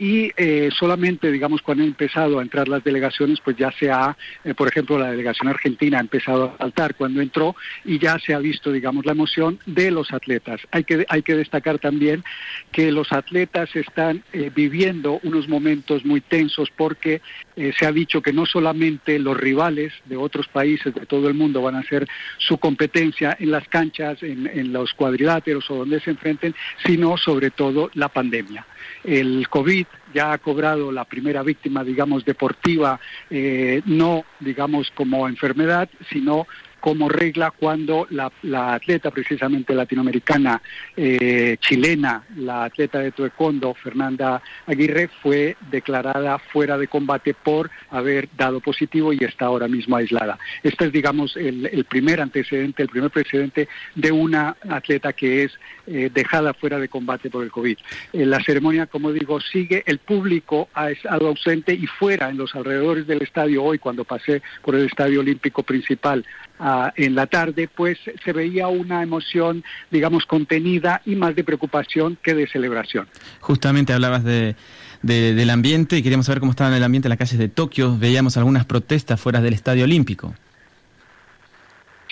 [0.01, 4.17] y eh, solamente, digamos, cuando han empezado a entrar las delegaciones, pues ya se ha,
[4.43, 8.33] eh, por ejemplo, la delegación argentina ha empezado a saltar cuando entró y ya se
[8.33, 10.59] ha visto, digamos, la emoción de los atletas.
[10.71, 12.23] Hay que, hay que destacar también
[12.71, 17.21] que los atletas están eh, viviendo unos momentos muy tensos porque
[17.55, 21.35] eh, se ha dicho que no solamente los rivales de otros países de todo el
[21.35, 22.07] mundo van a hacer
[22.39, 27.51] su competencia en las canchas, en, en los cuadriláteros o donde se enfrenten, sino sobre
[27.51, 28.65] todo la pandemia.
[29.03, 32.99] El COVID ya ha cobrado la primera víctima, digamos, deportiva,
[33.29, 36.47] eh, no, digamos, como enfermedad, sino
[36.82, 38.32] como regla cuando la,
[38.73, 40.61] atleta precisamente latinoamericana,
[40.97, 48.27] eh, chilena, la atleta de taekwondo, Fernanda Aguirre, fue declarada fuera de combate por haber
[48.36, 50.38] dado positivo y está ahora mismo aislada.
[50.63, 55.51] Este es, digamos, el, el primer antecedente, el primer precedente de una atleta que es
[55.88, 57.77] eh, dejada fuera de combate por el COVID.
[58.13, 62.55] Eh, la ceremonia, como digo, sigue, el público ha estado ausente y fuera, en los
[62.55, 66.25] alrededores del estadio, hoy cuando pasé por el estadio olímpico principal,
[66.62, 72.18] ah, en la tarde, pues se veía una emoción, digamos, contenida y más de preocupación
[72.24, 73.07] que de celebración.
[73.41, 74.55] Justamente hablabas de,
[75.01, 77.97] de- del ambiente y queríamos saber cómo estaba el ambiente en las calles de Tokio.
[77.97, 80.34] Veíamos algunas protestas fuera del Estadio Olímpico.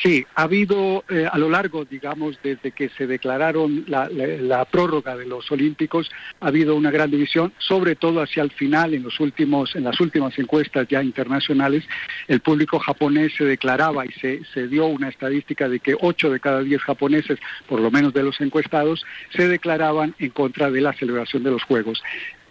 [0.01, 5.25] Sí, ha habido eh, a lo largo, digamos, desde que se declararon la, prórroga de
[5.25, 9.75] los Olímpicos, ha habido una gran división, sobre todo hacia el final, en los últimos,
[9.75, 11.83] en las últimas encuestas ya internacionales,
[12.27, 16.39] el público japonés se declaraba y se, se dio una estadística de que 8 de
[16.39, 20.93] cada 10 japoneses, por lo menos de los encuestados, se declaraban en contra de la
[20.93, 22.01] celebración de los Juegos.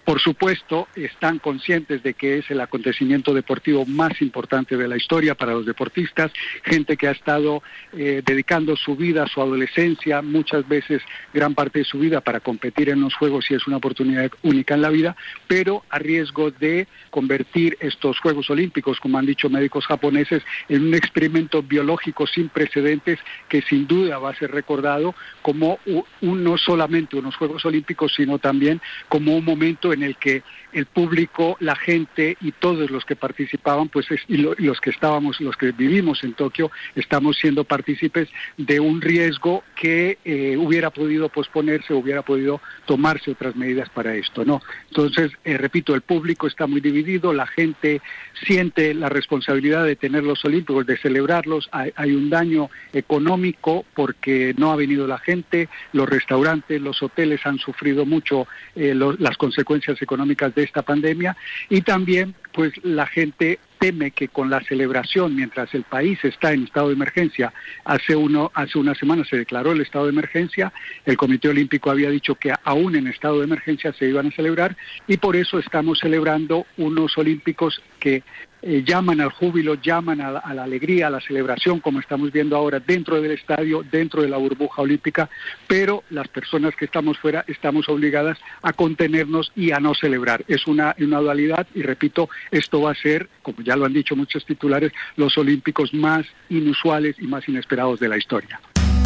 [0.08, 5.34] Por supuesto, están conscientes de que es el acontecimiento deportivo más importante de la historia
[5.34, 6.32] para los deportistas,
[6.64, 11.02] gente que ha estado eh, dedicando su vida, su adolescencia, muchas veces
[11.34, 14.72] gran parte de su vida para competir en los Juegos y es una oportunidad única
[14.76, 15.14] en la vida,
[15.46, 20.94] pero a riesgo de convertir estos Juegos Olímpicos, como han dicho médicos japoneses, en un
[20.94, 23.18] experimento biológico sin precedentes
[23.50, 25.80] que sin duda va a ser recordado como
[26.22, 28.80] un- no solamente unos Juegos Olímpicos, sino también
[29.10, 30.42] como un momento en el que
[30.72, 34.90] el público, la gente y todos los que participaban, pues es- y, lo- los que
[34.90, 38.28] estábamos, los que vivimos en Tokio, estamos siendo partícipes
[38.58, 44.44] de un riesgo que eh, hubiera podido posponerse, hubiera podido tomarse otras medidas para esto,
[44.44, 44.60] ¿no?
[44.88, 48.02] Entonces, eh, repito, el público está muy dividido, la gente
[48.44, 54.54] siente la responsabilidad de tener los Olímpicos, de celebrarlos, hay, hay un daño económico porque
[54.58, 58.46] no ha venido la gente, los restaurantes, los hoteles han sufrido mucho
[58.76, 61.36] eh, las consecuencias económicas de esta pandemia
[61.68, 66.64] y también pues la gente teme que con la celebración, mientras el país está en
[66.64, 67.52] estado de emergencia,
[67.84, 70.72] hace, uno, hace una semana se declaró el estado de emergencia,
[71.06, 74.76] el Comité Olímpico había dicho que aún en estado de emergencia se iban a celebrar
[75.06, 78.22] y por eso estamos celebrando unos olímpicos que
[78.62, 82.32] eh, llaman al júbilo, llaman a la, a la alegría, a la celebración, como estamos
[82.32, 85.28] viendo ahora dentro del estadio, dentro de la burbuja olímpica,
[85.66, 90.44] pero las personas que estamos fuera estamos obligadas a contenernos y a no celebrar.
[90.48, 94.16] Es una, una dualidad y repito, esto va a ser, como ya lo han dicho
[94.16, 98.60] muchos titulares, los olímpicos más inusuales y más inesperados de la historia.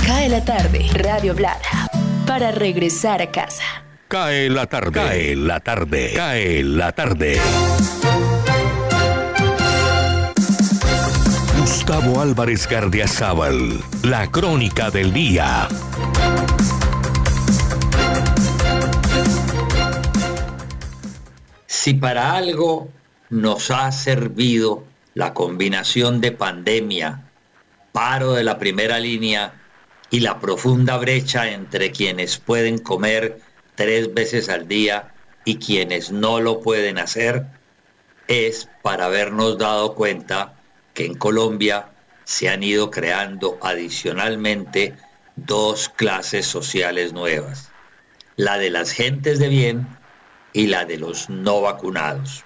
[0.07, 1.89] Cae la tarde, Radio Blada,
[2.27, 3.85] para regresar a casa.
[4.09, 4.93] Cae la tarde.
[4.93, 6.13] Cae la tarde.
[6.15, 7.41] Cae la tarde.
[11.63, 15.69] Gustavo Álvarez Gardiazabal, la crónica del día.
[21.67, 22.89] Si para algo
[23.31, 24.83] nos ha servido
[25.15, 27.31] la combinación de pandemia,
[27.93, 29.55] paro de la primera línea
[30.11, 33.39] y la profunda brecha entre quienes pueden comer
[33.77, 37.47] tres veces al día y quienes no lo pueden hacer,
[38.27, 40.57] es para habernos dado cuenta
[40.95, 41.89] que en Colombia
[42.25, 44.95] se han ido creando adicionalmente
[45.37, 47.71] dos clases sociales nuevas,
[48.37, 49.87] la de las gentes de bien
[50.53, 52.45] y la de los no vacunados.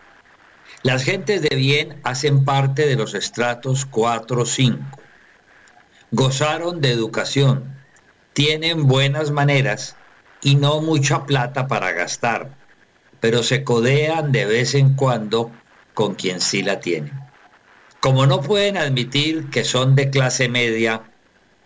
[0.83, 4.79] Las gentes de bien hacen parte de los estratos 4-5.
[6.13, 7.77] Gozaron de educación,
[8.33, 9.97] tienen buenas maneras
[10.43, 12.51] y no mucha plata para gastar,
[13.19, 15.51] pero se codean de vez en cuando
[15.95, 17.26] con quien sí la tiene.
[18.01, 21.03] Como no pueden admitir que son de clase media,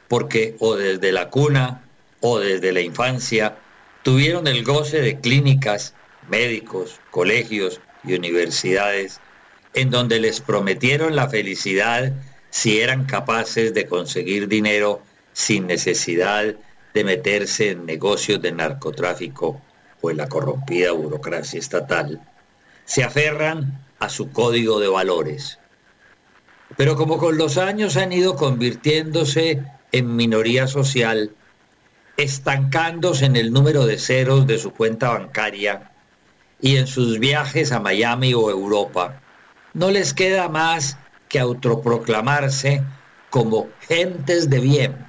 [0.09, 1.83] porque o desde la cuna
[2.21, 3.57] o desde la infancia
[4.03, 5.95] tuvieron el goce de clínicas,
[6.29, 9.21] médicos, colegios y universidades,
[9.75, 12.13] en donde les prometieron la felicidad
[12.51, 15.01] si eran capaces de conseguir dinero
[15.33, 16.57] sin necesidad
[16.93, 19.63] de meterse en negocios de narcotráfico
[20.01, 22.21] o en la corrompida burocracia estatal,
[22.85, 25.60] se aferran a su código de valores.
[26.77, 29.63] Pero como con los años han ido convirtiéndose
[29.93, 31.33] en minoría social,
[32.17, 35.91] estancándose en el número de ceros de su cuenta bancaria
[36.61, 39.21] y en sus viajes a Miami o Europa,
[39.73, 40.97] no les queda más
[41.29, 42.83] que autoproclamarse
[43.31, 45.07] como gentes de bien,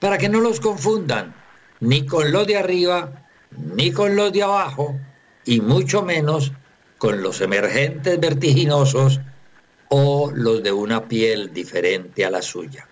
[0.00, 1.34] para que no los confundan
[1.80, 3.12] ni con los de arriba,
[3.50, 4.98] ni con los de abajo,
[5.44, 6.52] y mucho menos
[6.98, 9.20] con los emergentes vertiginosos
[9.96, 12.88] o los de una piel diferente a la suya.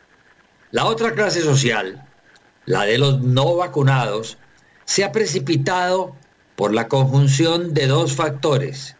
[0.70, 2.08] La otra clase social,
[2.64, 4.38] la de los no vacunados,
[4.84, 6.14] se ha precipitado
[6.54, 8.94] por la conjunción de dos factores.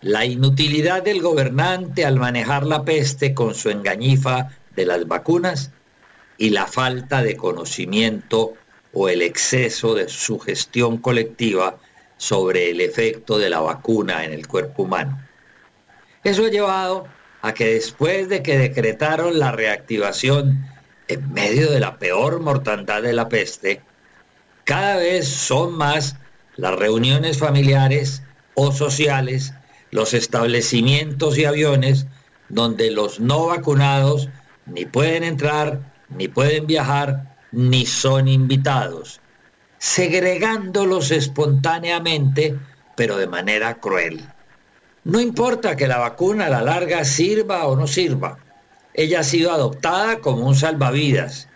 [0.00, 5.70] La inutilidad del gobernante al manejar la peste con su engañifa de las vacunas
[6.36, 8.54] y la falta de conocimiento
[8.92, 11.78] o el exceso de sugestión colectiva
[12.16, 15.20] sobre el efecto de la vacuna en el cuerpo humano.
[16.24, 17.06] Eso ha llevado
[17.42, 20.66] a que después de que decretaron la reactivación
[21.08, 23.82] en medio de la peor mortandad de la peste,
[24.64, 26.16] cada vez son más
[26.56, 28.22] las reuniones familiares
[28.54, 29.52] o sociales,
[29.90, 32.06] los establecimientos y aviones
[32.48, 34.30] donde los no vacunados
[34.64, 39.20] ni pueden entrar, ni pueden viajar, ni son invitados,
[39.76, 42.58] segregándolos espontáneamente,
[42.96, 44.26] pero de manera cruel.
[45.04, 48.38] No importa que la vacuna a la larga sirva o no sirva,
[48.94, 51.48] ella ha sido adoptada como un salvavidas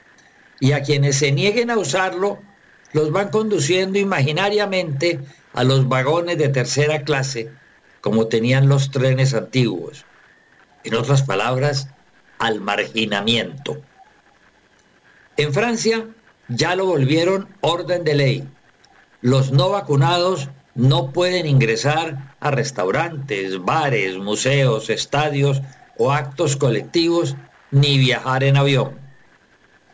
[0.60, 2.38] y a quienes se nieguen a usarlo
[2.92, 5.20] los van conduciendo imaginariamente
[5.54, 7.50] a los vagones de tercera clase
[8.00, 10.04] como tenían los trenes antiguos.
[10.84, 11.88] En otras palabras,
[12.38, 13.80] al marginamiento.
[15.36, 16.06] En Francia
[16.48, 18.48] ya lo volvieron orden de ley.
[19.20, 20.48] Los no vacunados
[20.78, 25.60] no pueden ingresar a restaurantes, bares, museos, estadios
[25.96, 27.34] o actos colectivos
[27.72, 28.96] ni viajar en avión.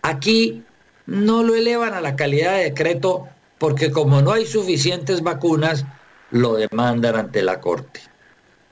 [0.02, 0.62] Aquí
[1.06, 3.26] no lo elevan a la calidad de decreto
[3.56, 5.86] porque como no hay suficientes vacunas,
[6.30, 8.02] lo demandan ante la Corte.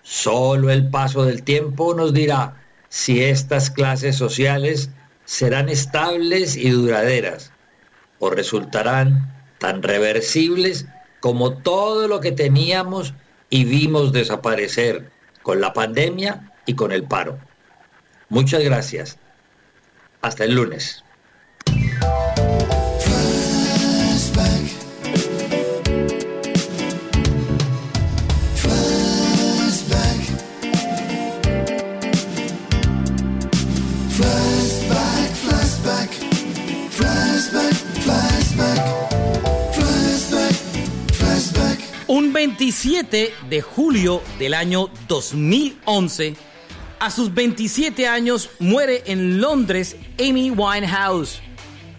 [0.03, 4.91] Solo el paso del tiempo nos dirá si estas clases sociales
[5.25, 7.53] serán estables y duraderas
[8.19, 10.85] o resultarán tan reversibles
[11.23, 13.15] como todo lo que teníamos
[13.49, 15.13] y vimos desaparecer
[15.45, 17.39] con la pandemia y con el paro.
[18.29, 19.19] Muchas gracias.
[20.21, 21.05] Hasta el lunes.
[42.43, 46.35] 27 de julio del año 2011,
[46.99, 51.41] a sus 27 años muere en Londres Amy Winehouse,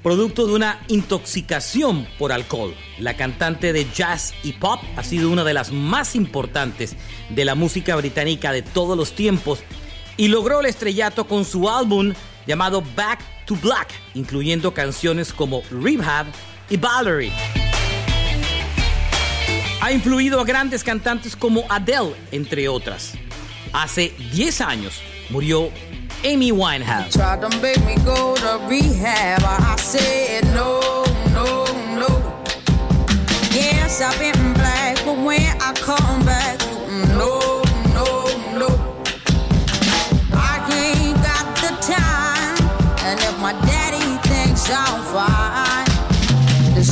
[0.01, 2.75] producto de una intoxicación por alcohol.
[2.99, 6.97] La cantante de jazz y pop ha sido una de las más importantes
[7.29, 9.59] de la música británica de todos los tiempos
[10.17, 12.13] y logró el estrellato con su álbum
[12.45, 16.25] llamado Back to Black, incluyendo canciones como Rehab
[16.69, 17.31] y Valerie.
[19.83, 23.15] Ha influido a grandes cantantes como Adele, entre otras.
[23.73, 25.71] Hace 10 años murió
[26.23, 27.17] Amy Winehouse.
[43.43, 45.52] My daddy thinks I'm fine,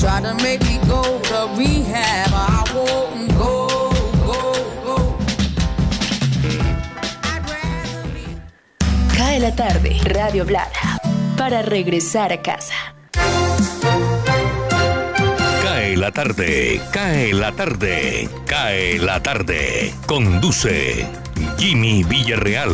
[0.01, 2.33] try to make me go to rehab.
[2.33, 3.67] I won't go,
[4.25, 4.39] go,
[4.85, 4.97] go.
[9.15, 10.99] Cae la tarde, Radio Blada,
[11.37, 12.95] para regresar a casa.
[15.61, 19.93] Cae la tarde, cae la tarde, cae la tarde.
[20.07, 21.07] Conduce
[21.59, 22.73] Jimmy Villarreal.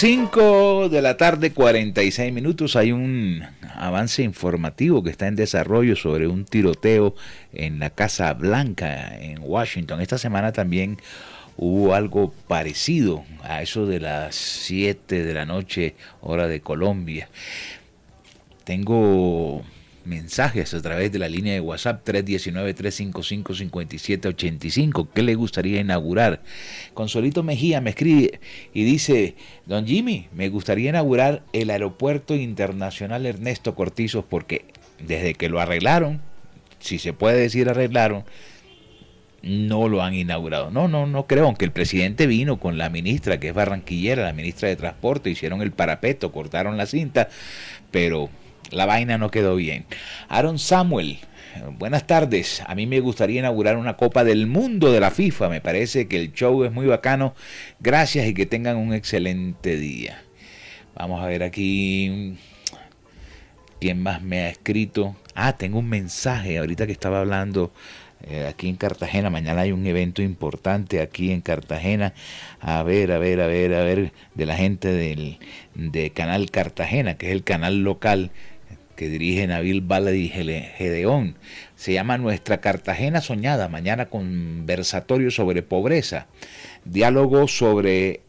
[0.00, 2.74] 5 de la tarde, 46 minutos.
[2.74, 3.44] Hay un
[3.74, 7.14] avance informativo que está en desarrollo sobre un tiroteo
[7.52, 10.00] en la Casa Blanca en Washington.
[10.00, 10.96] Esta semana también
[11.58, 17.28] hubo algo parecido a eso de las 7 de la noche, hora de Colombia.
[18.64, 19.62] Tengo
[20.04, 25.08] mensajes a través de la línea de WhatsApp 319-355-5785.
[25.14, 26.42] ¿Qué le gustaría inaugurar?
[26.94, 28.40] Consolito Mejía me escribe
[28.72, 29.34] y dice,
[29.66, 34.64] don Jimmy, me gustaría inaugurar el Aeropuerto Internacional Ernesto Cortizos porque
[35.06, 36.20] desde que lo arreglaron,
[36.78, 38.24] si se puede decir arreglaron,
[39.42, 40.70] no lo han inaugurado.
[40.70, 44.32] No, no, no creo, aunque el presidente vino con la ministra, que es barranquillera, la
[44.32, 47.28] ministra de Transporte, hicieron el parapeto, cortaron la cinta,
[47.90, 48.28] pero
[48.70, 49.86] la vaina no quedó bien.
[50.28, 51.18] Aaron Samuel,
[51.78, 52.62] buenas tardes.
[52.66, 55.48] A mí me gustaría inaugurar una Copa del Mundo de la FIFA.
[55.48, 57.34] Me parece que el show es muy bacano.
[57.80, 60.22] Gracias y que tengan un excelente día.
[60.94, 62.36] Vamos a ver aquí.
[63.80, 65.16] ¿Quién más me ha escrito?
[65.34, 67.72] Ah, tengo un mensaje ahorita que estaba hablando
[68.28, 69.30] eh, aquí en Cartagena.
[69.30, 72.12] Mañana hay un evento importante aquí en Cartagena.
[72.60, 75.38] A ver, a ver, a ver, a ver, de la gente del
[75.74, 78.30] de Canal Cartagena, que es el canal local
[79.00, 81.36] que dirige Nabil Baladi Gedeón.
[81.74, 83.66] Se llama Nuestra Cartagena Soñada.
[83.66, 86.26] Mañana conversatorio sobre pobreza.
[86.84, 88.20] Diálogo sobre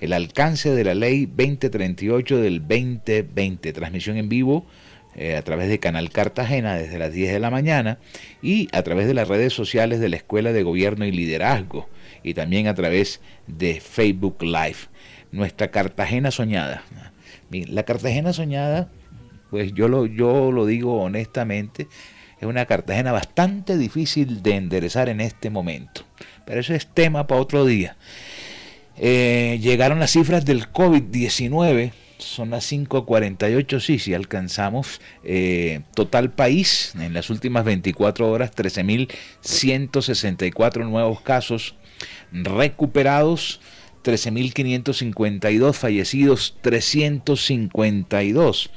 [0.00, 3.72] el alcance de la ley 2038 del 2020.
[3.72, 4.66] Transmisión en vivo
[5.14, 7.98] eh, a través de Canal Cartagena desde las 10 de la mañana
[8.42, 11.88] y a través de las redes sociales de la Escuela de Gobierno y Liderazgo
[12.24, 14.88] y también a través de Facebook Live.
[15.30, 16.82] Nuestra Cartagena soñada.
[17.50, 18.88] La Cartagena soñada,
[19.50, 21.88] pues yo lo, yo lo digo honestamente,
[22.40, 26.02] es una Cartagena bastante difícil de enderezar en este momento.
[26.44, 27.96] Pero eso es tema para otro día.
[28.96, 35.00] Eh, llegaron las cifras del COVID-19 son las 5.48, sí, sí alcanzamos.
[35.24, 41.74] Eh, total país, en las últimas 24 horas, 13.164 nuevos casos
[42.32, 43.60] recuperados,
[44.04, 48.70] 13.552 fallecidos, 352.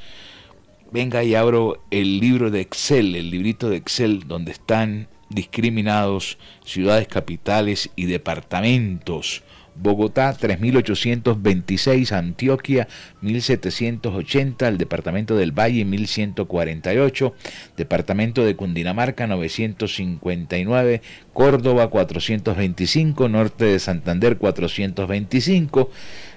[0.92, 7.08] Venga y abro el libro de Excel, el librito de Excel, donde están discriminados ciudades
[7.08, 9.42] capitales y departamentos.
[9.74, 12.90] Bogotá 3.826, Antioquia
[13.24, 17.34] 1.780, el Departamento del Valle 1.148,
[17.78, 25.90] Departamento de Cundinamarca 959, Córdoba 425, Norte de Santander 425.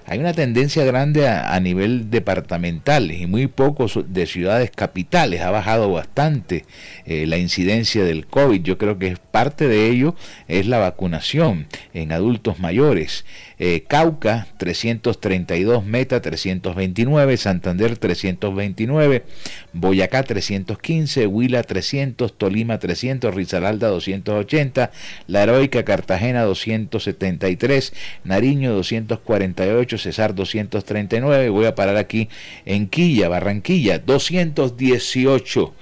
[0.07, 5.41] Hay una tendencia grande a, nivel departamental y muy pocos de ciudades capitales.
[5.41, 6.67] Ha bajado bastante
[7.07, 8.61] eh, la incidencia del COVID.
[8.63, 10.15] Yo creo que parte de ello
[10.47, 13.25] es la vacunación en adultos mayores.
[13.67, 19.25] Eh, Cauca 332, Meta 329, Santander 329,
[19.73, 24.91] Boyacá 315, Huila 300, Tolima 300, Risaralda 280,
[25.29, 27.95] La Heroica Cartagena 273,
[28.25, 32.29] Nariño 248, Cesar 239, voy a parar aquí
[32.67, 35.75] en Quilla, Barranquilla 218.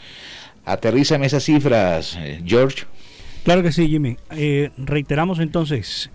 [0.64, 2.84] Aterrízame esas cifras, eh, George.
[3.42, 4.18] Claro que sí, Jimmy.
[4.30, 6.12] Eh, reiteramos entonces,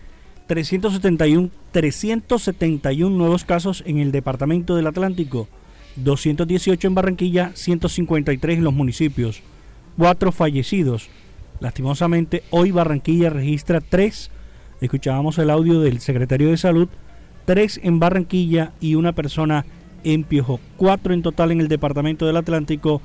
[0.48, 5.48] 371, 371 nuevos casos en el Departamento del Atlántico,
[5.98, 9.42] 218 en Barranquilla, 153 en los municipios,
[9.98, 11.10] 4 fallecidos.
[11.60, 14.32] Lastimosamente, hoy Barranquilla registra 3,
[14.80, 16.88] escuchábamos el audio del secretario de Salud,
[17.46, 19.66] 3 en Barranquilla y una persona
[20.06, 23.02] en Piojo, 4 en total en el departamento del Atlántico,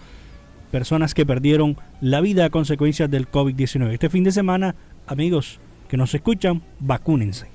[0.70, 3.92] personas que perdieron la vida a consecuencias del COVID-19.
[3.92, 4.76] Este fin de semana,
[5.06, 5.60] amigos
[5.92, 7.48] que nos escuchan, vacúnense.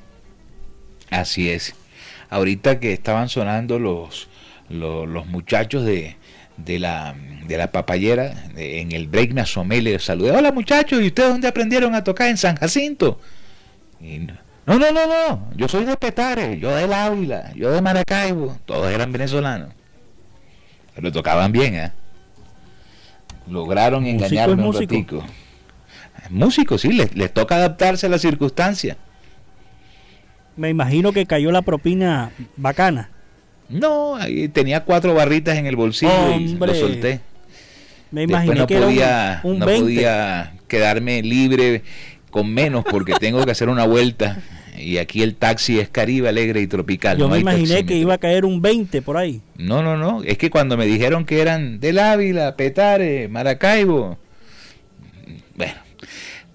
[1.10, 1.74] Así es.
[2.30, 4.28] Ahorita que estaban sonando los,
[4.70, 6.18] los, los muchachos de,
[6.58, 7.16] de, la,
[7.48, 10.30] de la papayera, de- en el break me asomé y les saludé.
[10.34, 12.30] Hola muchachos, ¿y ustedes dónde aprendieron a tocar?
[12.30, 13.20] En San Jacinto.
[14.00, 14.36] Y no,
[14.68, 18.56] no, no, no, no, yo soy de Petare, yo del Ávila, yo de Maracaibo.
[18.68, 19.70] Todos eran venezolanos.
[20.94, 21.92] Pero tocaban bien, ¿eh?
[23.50, 25.26] Lograron engañarme un ratico.
[26.30, 28.98] Músicos, sí, les, les toca adaptarse a las circunstancias.
[30.56, 33.10] Me imagino que cayó la propina bacana.
[33.70, 36.38] No, ahí tenía cuatro barritas en el bolsillo Hombre.
[36.38, 37.20] y lo solté.
[38.12, 39.84] Me imaginé no que era un- podía, un, no 20.
[39.84, 41.84] podía quedarme libre
[42.32, 44.40] con menos porque tengo que hacer una vuelta.
[44.78, 47.18] Y aquí el taxi es Caribe, alegre y tropical.
[47.18, 49.42] Yo no me imaginé que iba a caer un 20 por ahí.
[49.58, 50.24] No, no, no.
[50.24, 54.18] Es que cuando me dijeron que eran del Ávila, Petare, Maracaibo.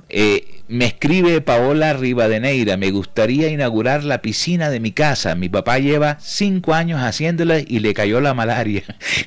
[0.09, 2.77] Eh, me escribe Paola Rivadeneira.
[2.77, 5.35] Me gustaría inaugurar la piscina de mi casa.
[5.35, 8.83] Mi papá lleva cinco años haciéndola y le cayó la malaria.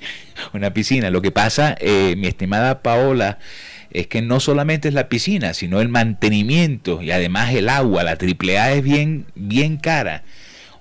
[0.54, 1.10] Una piscina.
[1.10, 3.40] Lo que pasa, eh, mi estimada Paola,
[3.92, 8.04] es que no solamente es la piscina, sino el mantenimiento y además el agua.
[8.04, 10.24] La AAA es bien, bien cara.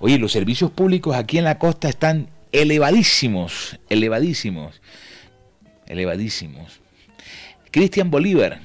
[0.01, 4.83] Oye, los servicios públicos aquí en la costa están elevadísimos, elevadísimos,
[5.87, 6.81] elevadísimos.
[7.71, 8.61] Cristian Bolívar,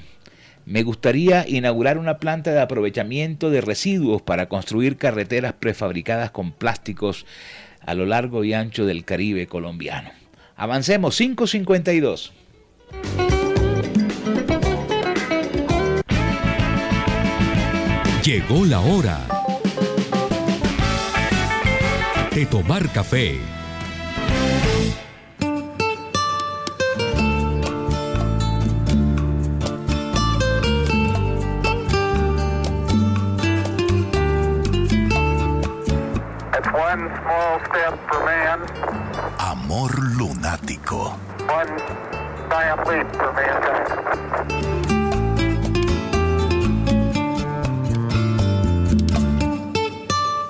[0.66, 7.26] me gustaría inaugurar una planta de aprovechamiento de residuos para construir carreteras prefabricadas con plásticos
[7.80, 10.10] a lo largo y ancho del Caribe colombiano.
[10.56, 12.32] Avancemos, 552.
[18.22, 19.18] Llegó la hora
[22.34, 23.38] de tomar café.
[36.72, 38.60] One small step for man,
[39.38, 41.16] Amor lunático.
[41.48, 41.76] one
[42.50, 45.00] giant leap for mankind.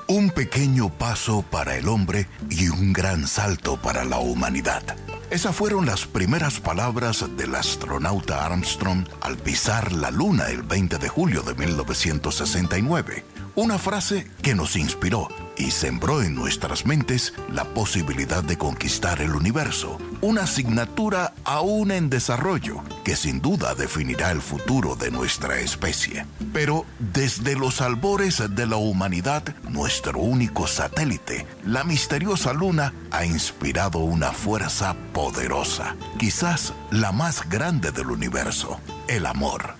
[0.08, 4.82] Un pequeño paso para el hombre y un gran salto para la humanidad.
[5.30, 11.08] Esas fueron las primeras palabras del astronauta Armstrong al pisar la Luna el 20 de
[11.08, 13.24] julio de 1969.
[13.54, 15.28] Una frase que nos inspiró
[15.60, 19.98] y sembró en nuestras mentes la posibilidad de conquistar el universo.
[20.22, 26.24] Una asignatura aún en desarrollo que sin duda definirá el futuro de nuestra especie.
[26.52, 33.98] Pero desde los albores de la humanidad, nuestro único satélite, la misteriosa luna, ha inspirado
[33.98, 39.74] una fuerza poderosa, quizás la más grande del universo, el amor.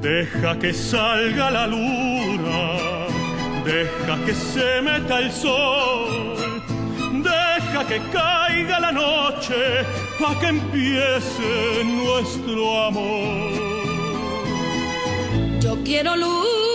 [0.00, 2.77] Deja que salga la luna,
[3.68, 6.34] deja que se meta el sol,
[7.22, 9.84] deja que caiga la noche
[10.18, 13.52] para que empiece nuestro amor.
[15.60, 16.67] Yo quiero luz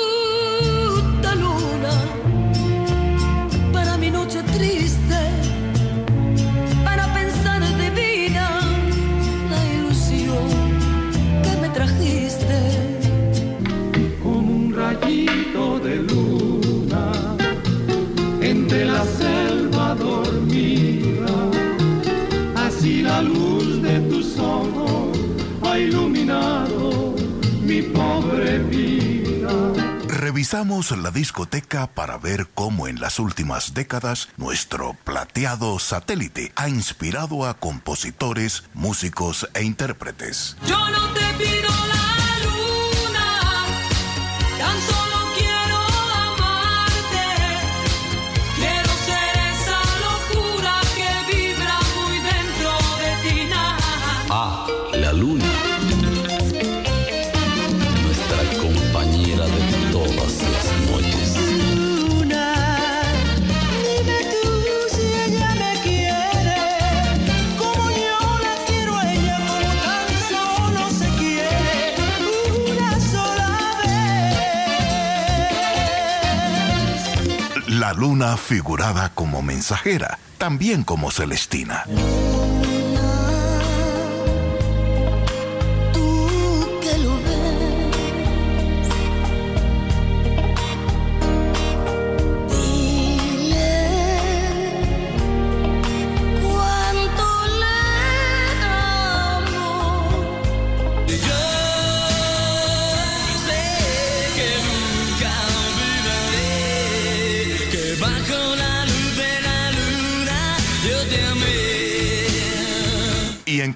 [18.73, 21.31] entre la selva dormida.
[22.55, 25.17] Así la luz de tus ojos
[25.63, 27.13] ha iluminado
[27.61, 29.51] mi pobre vida.
[30.07, 37.45] Revisamos la discoteca para ver cómo en las últimas décadas nuestro plateado satélite ha inspirado
[37.45, 40.57] a compositores, músicos e intérpretes.
[40.65, 42.12] Yo no te pido la
[77.83, 81.83] La luna figurada como mensajera, también como Celestina.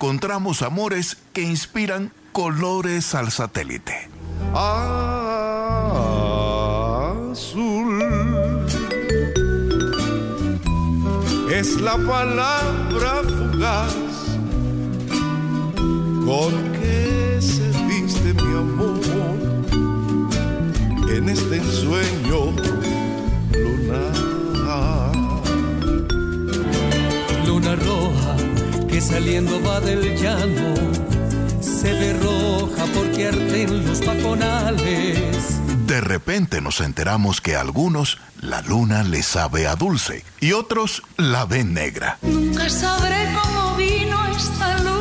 [0.07, 4.09] Encontramos amores que inspiran colores al satélite.
[4.53, 4.95] Azul
[11.51, 13.95] es la palabra fugaz
[16.25, 19.01] con que se viste mi amor
[21.09, 22.66] en este ensueño
[29.07, 30.73] saliendo va del llano,
[31.61, 35.27] se ve roja porque arden los pajonales.
[35.87, 41.03] De repente nos enteramos que a algunos la luna les sabe a dulce y otros
[41.15, 42.17] la ven negra.
[42.21, 44.96] Nunca sabré cómo vino esta luna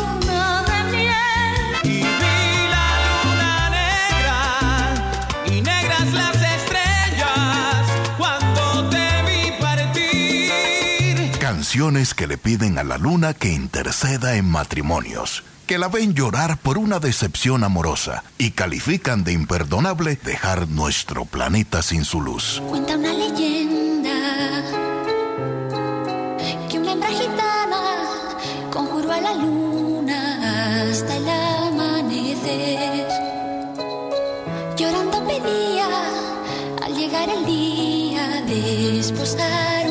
[11.76, 11.86] partir.
[11.86, 16.56] Canciones que le piden a la luna que interceda en matrimonios, que la ven llorar
[16.56, 22.62] por una decepción amorosa y califican de imperdonable dejar nuestro planeta sin su luz.
[22.66, 24.14] Cuenta una leyenda
[26.70, 27.82] que una hembra gitana
[28.72, 33.06] conjuró a la luna hasta el amanecer.
[34.78, 35.88] Llorando pedía
[36.84, 39.85] al llegar el día de esposar.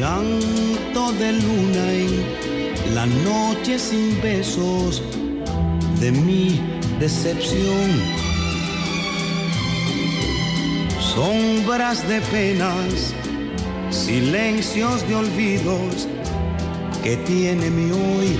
[0.00, 5.02] Llanto de luna en la noche sin besos
[6.00, 6.58] de mi
[6.98, 7.90] decepción.
[10.98, 13.12] Sombras de penas,
[13.90, 16.08] silencios de olvidos
[17.04, 18.38] que tiene mi hoy.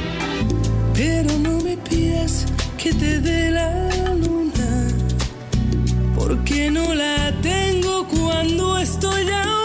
[0.94, 2.46] Pero no me pidas
[2.78, 4.88] que te dé la luna,
[6.16, 9.59] porque no la tengo cuando estoy a oscuras.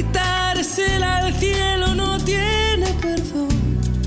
[0.00, 3.48] Quitársela al cielo no tiene perdón.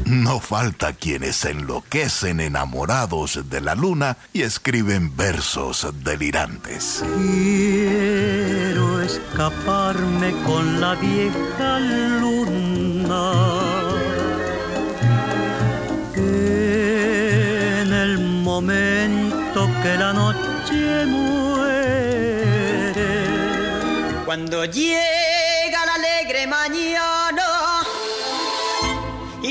[0.07, 7.03] No falta quienes se enloquecen enamorados de la luna y escriben versos delirantes.
[7.15, 11.79] Quiero escaparme con la vieja
[12.21, 13.33] luna.
[16.15, 21.53] En el momento que la noche muere.
[24.25, 25.32] Cuando llega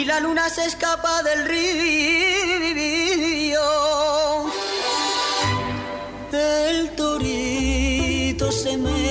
[0.03, 1.61] y la luna se escapa del río,
[6.32, 9.01] el torito se mete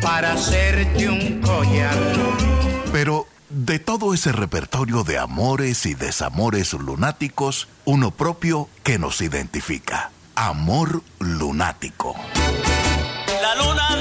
[0.00, 1.96] para hacerte un collar.
[2.92, 10.10] Pero de todo ese repertorio de amores y desamores lunáticos, uno propio que nos identifica.
[10.34, 12.16] Amor lunático.
[13.40, 13.91] La luna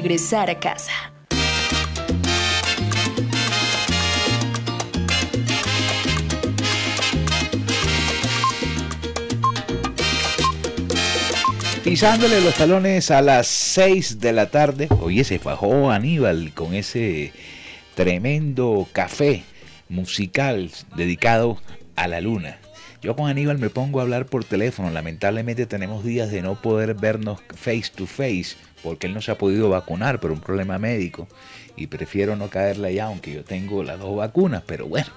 [0.00, 0.92] regresar a casa.
[11.84, 14.88] Pisándole los talones a las 6 de la tarde.
[15.02, 17.32] Oye, se fajó Aníbal con ese
[17.94, 19.42] tremendo café
[19.90, 21.58] musical dedicado
[21.96, 22.58] a la luna.
[23.02, 24.90] Yo con Aníbal me pongo a hablar por teléfono.
[24.90, 29.38] Lamentablemente tenemos días de no poder vernos face to face porque él no se ha
[29.38, 31.28] podido vacunar por un problema médico
[31.76, 34.62] y prefiero no caerle allá aunque yo tengo las dos vacunas.
[34.66, 35.08] Pero bueno,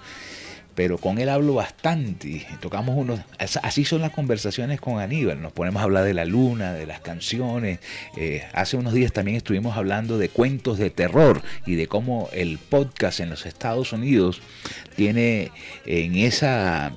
[0.76, 2.28] pero con él hablo bastante.
[2.30, 3.20] y Tocamos unos.
[3.38, 5.41] as- Así son las conversaciones con Aníbal.
[5.41, 7.80] Nos ponemos a hablar de la luna, de las canciones.
[8.18, 12.57] Eh, hace unos días también estuvimos hablando de cuentos de terror y de cómo el
[12.57, 14.41] podcast en los Estados Unidos
[14.95, 15.51] tiene
[15.86, 16.93] en esa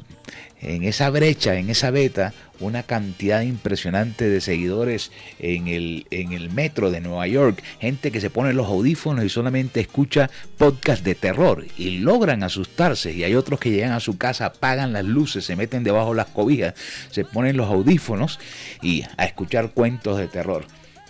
[0.62, 6.50] en esa brecha, en esa beta, una cantidad impresionante de seguidores en el, en el
[6.50, 7.62] metro de Nueva York.
[7.80, 13.12] Gente que se pone los audífonos y solamente escucha podcast de terror y logran asustarse.
[13.12, 16.16] Y hay otros que llegan a su casa, apagan las luces, se meten debajo de
[16.16, 16.74] las cobijas,
[17.10, 18.38] se ponen los audífonos
[18.82, 20.64] y a escuchar cuentos de terror.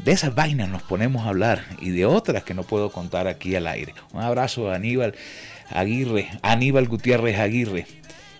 [0.05, 3.55] De esas vainas nos ponemos a hablar y de otras que no puedo contar aquí
[3.57, 3.95] al aire.
[4.13, 5.15] Un abrazo a Aníbal
[5.71, 7.87] Aguirre, Aníbal Gutiérrez Aguirre.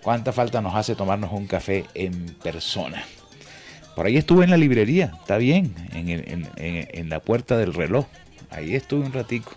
[0.07, 3.03] ¿Cuánta falta nos hace tomarnos un café en persona?
[3.93, 7.57] Por ahí estuve en la librería, está bien, en, el- en- en- en la puerta
[7.57, 8.05] del reloj.
[8.49, 9.51] Ahí estuve un ratico.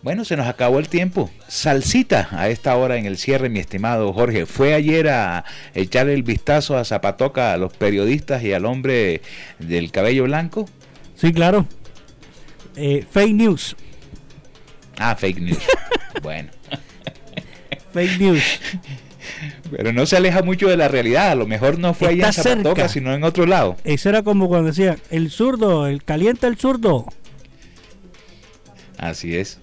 [0.00, 1.28] Bueno, se nos acabó el tiempo.
[1.48, 4.46] Salsita a esta hora en el cierre, mi estimado Jorge.
[4.46, 5.44] ¿Fue ayer a
[5.74, 9.20] echarle el vistazo a Zapatoca, a los periodistas y al hombre
[9.58, 10.64] del cabello blanco?
[11.14, 11.66] Sí, claro.
[12.74, 13.76] Eh, fake news.
[14.96, 15.58] Ah, fake news.
[16.22, 16.48] bueno.
[17.92, 18.42] Fake news.
[19.70, 21.30] Pero no se aleja mucho de la realidad.
[21.30, 22.88] A lo mejor no fue allá en Zapatoca, cerca.
[22.88, 23.76] sino en otro lado.
[23.84, 27.06] Eso era como cuando decía, el zurdo, el calienta el zurdo.
[28.98, 29.58] Así es.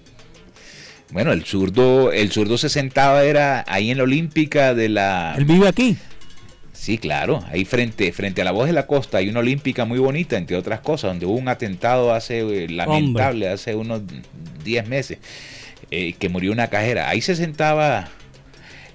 [1.10, 5.34] Bueno, el zurdo, el zurdo se sentaba era ahí en la Olímpica de la.
[5.36, 5.96] Él vive aquí.
[6.72, 9.98] Sí, claro, ahí frente, frente a la voz de la costa hay una olímpica muy
[9.98, 14.02] bonita, entre otras cosas, donde hubo un atentado hace eh, lamentable, hace unos
[14.62, 15.18] 10 meses,
[15.90, 17.08] eh, que murió una cajera.
[17.08, 18.08] Ahí se sentaba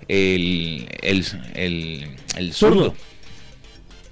[0.08, 2.94] el, el, el, el zurdo,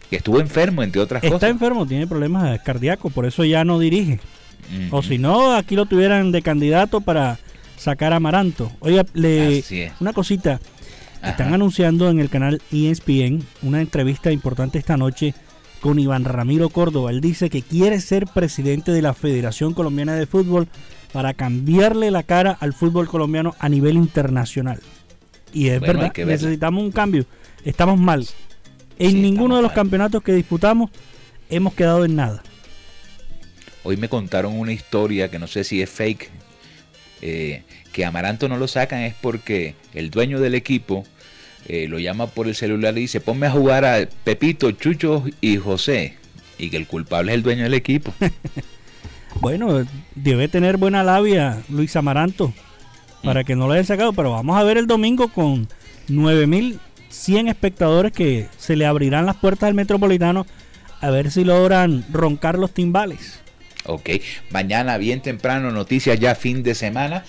[0.10, 1.50] que estuvo enfermo, entre otras Está cosas.
[1.50, 4.20] enfermo, tiene problemas cardíacos, por eso ya no dirige.
[4.92, 7.40] O si no, aquí lo tuvieran de candidato para
[7.78, 8.72] sacar a Amaranto.
[8.80, 9.64] Oiga, le,
[10.00, 10.60] una cosita.
[11.24, 15.34] Están anunciando en el canal ESPN una entrevista importante esta noche
[15.82, 17.10] con Iván Ramiro Córdoba.
[17.12, 20.68] Él dice que quiere ser presidente de la Federación Colombiana de Fútbol
[21.12, 24.80] para cambiarle la cara al fútbol colombiano a nivel internacional.
[25.54, 27.26] Y es Bueno, verdad, que necesitamos un cambio.
[27.64, 28.28] Estamos mal.
[28.98, 30.92] En ninguno de los campeonatos que disputamos
[31.50, 32.44] hemos quedado en nada.
[33.84, 36.30] Hoy me contaron una historia que no sé si es fake,
[37.22, 41.06] eh, que Amaranto no lo sacan es porque el dueño del equipo
[41.68, 45.58] eh, lo llama por el celular y dice, ponme a jugar a Pepito, Chucho y
[45.58, 46.18] José.
[46.58, 48.14] Y que el culpable es el dueño del equipo.
[49.42, 49.86] Bueno,
[50.16, 52.52] debe tener buena labia Luis Amaranto
[53.24, 55.68] para que no lo hayan sacado, pero vamos a ver el domingo con
[56.08, 60.46] 9100 espectadores que se le abrirán las puertas del Metropolitano
[61.02, 63.40] a ver si logran roncar los timbales.
[63.86, 64.10] ok,
[64.52, 67.24] mañana bien temprano, noticias ya fin de semana.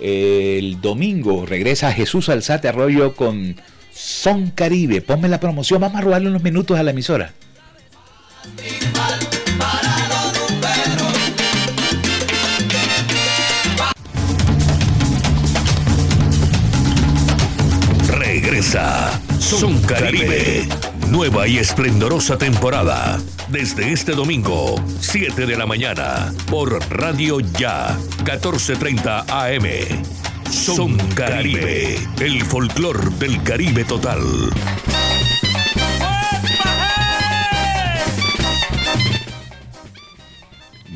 [0.00, 3.56] El domingo regresa Jesús Alzate Arroyo con
[3.92, 5.00] Son Caribe.
[5.00, 7.32] Ponme la promoción, vamos a robarle unos minutos a la emisora.
[19.38, 20.66] Son Caribe.
[21.10, 23.20] Nueva y esplendorosa temporada.
[23.48, 29.68] Desde este domingo, 7 de la mañana, por Radio Ya, 14:30 AM.
[30.50, 31.98] Son Caribe.
[32.20, 34.22] El folclor del Caribe total.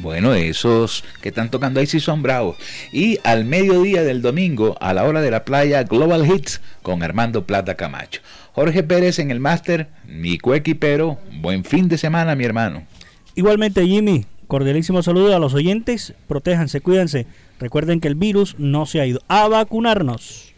[0.00, 2.56] Bueno, esos que están tocando ahí sí son bravos.
[2.92, 7.46] Y al mediodía del domingo, a la hora de la playa, Global Hits con Armando
[7.46, 8.20] Plata Camacho.
[8.52, 11.18] Jorge Pérez en el máster, mi coequipero.
[11.40, 12.86] Buen fin de semana, mi hermano.
[13.34, 16.14] Igualmente, Jimmy, cordialísimo saludo a los oyentes.
[16.28, 17.26] Protéjanse, cuídense.
[17.58, 19.20] Recuerden que el virus no se ha ido.
[19.26, 20.54] A vacunarnos.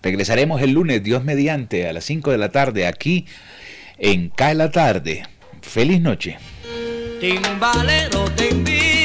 [0.00, 3.26] Regresaremos el lunes, Dios mediante, a las 5 de la tarde, aquí
[3.98, 5.24] en Cae la Tarde.
[5.60, 6.38] Feliz noche.
[7.20, 8.99] Timbalero te invito.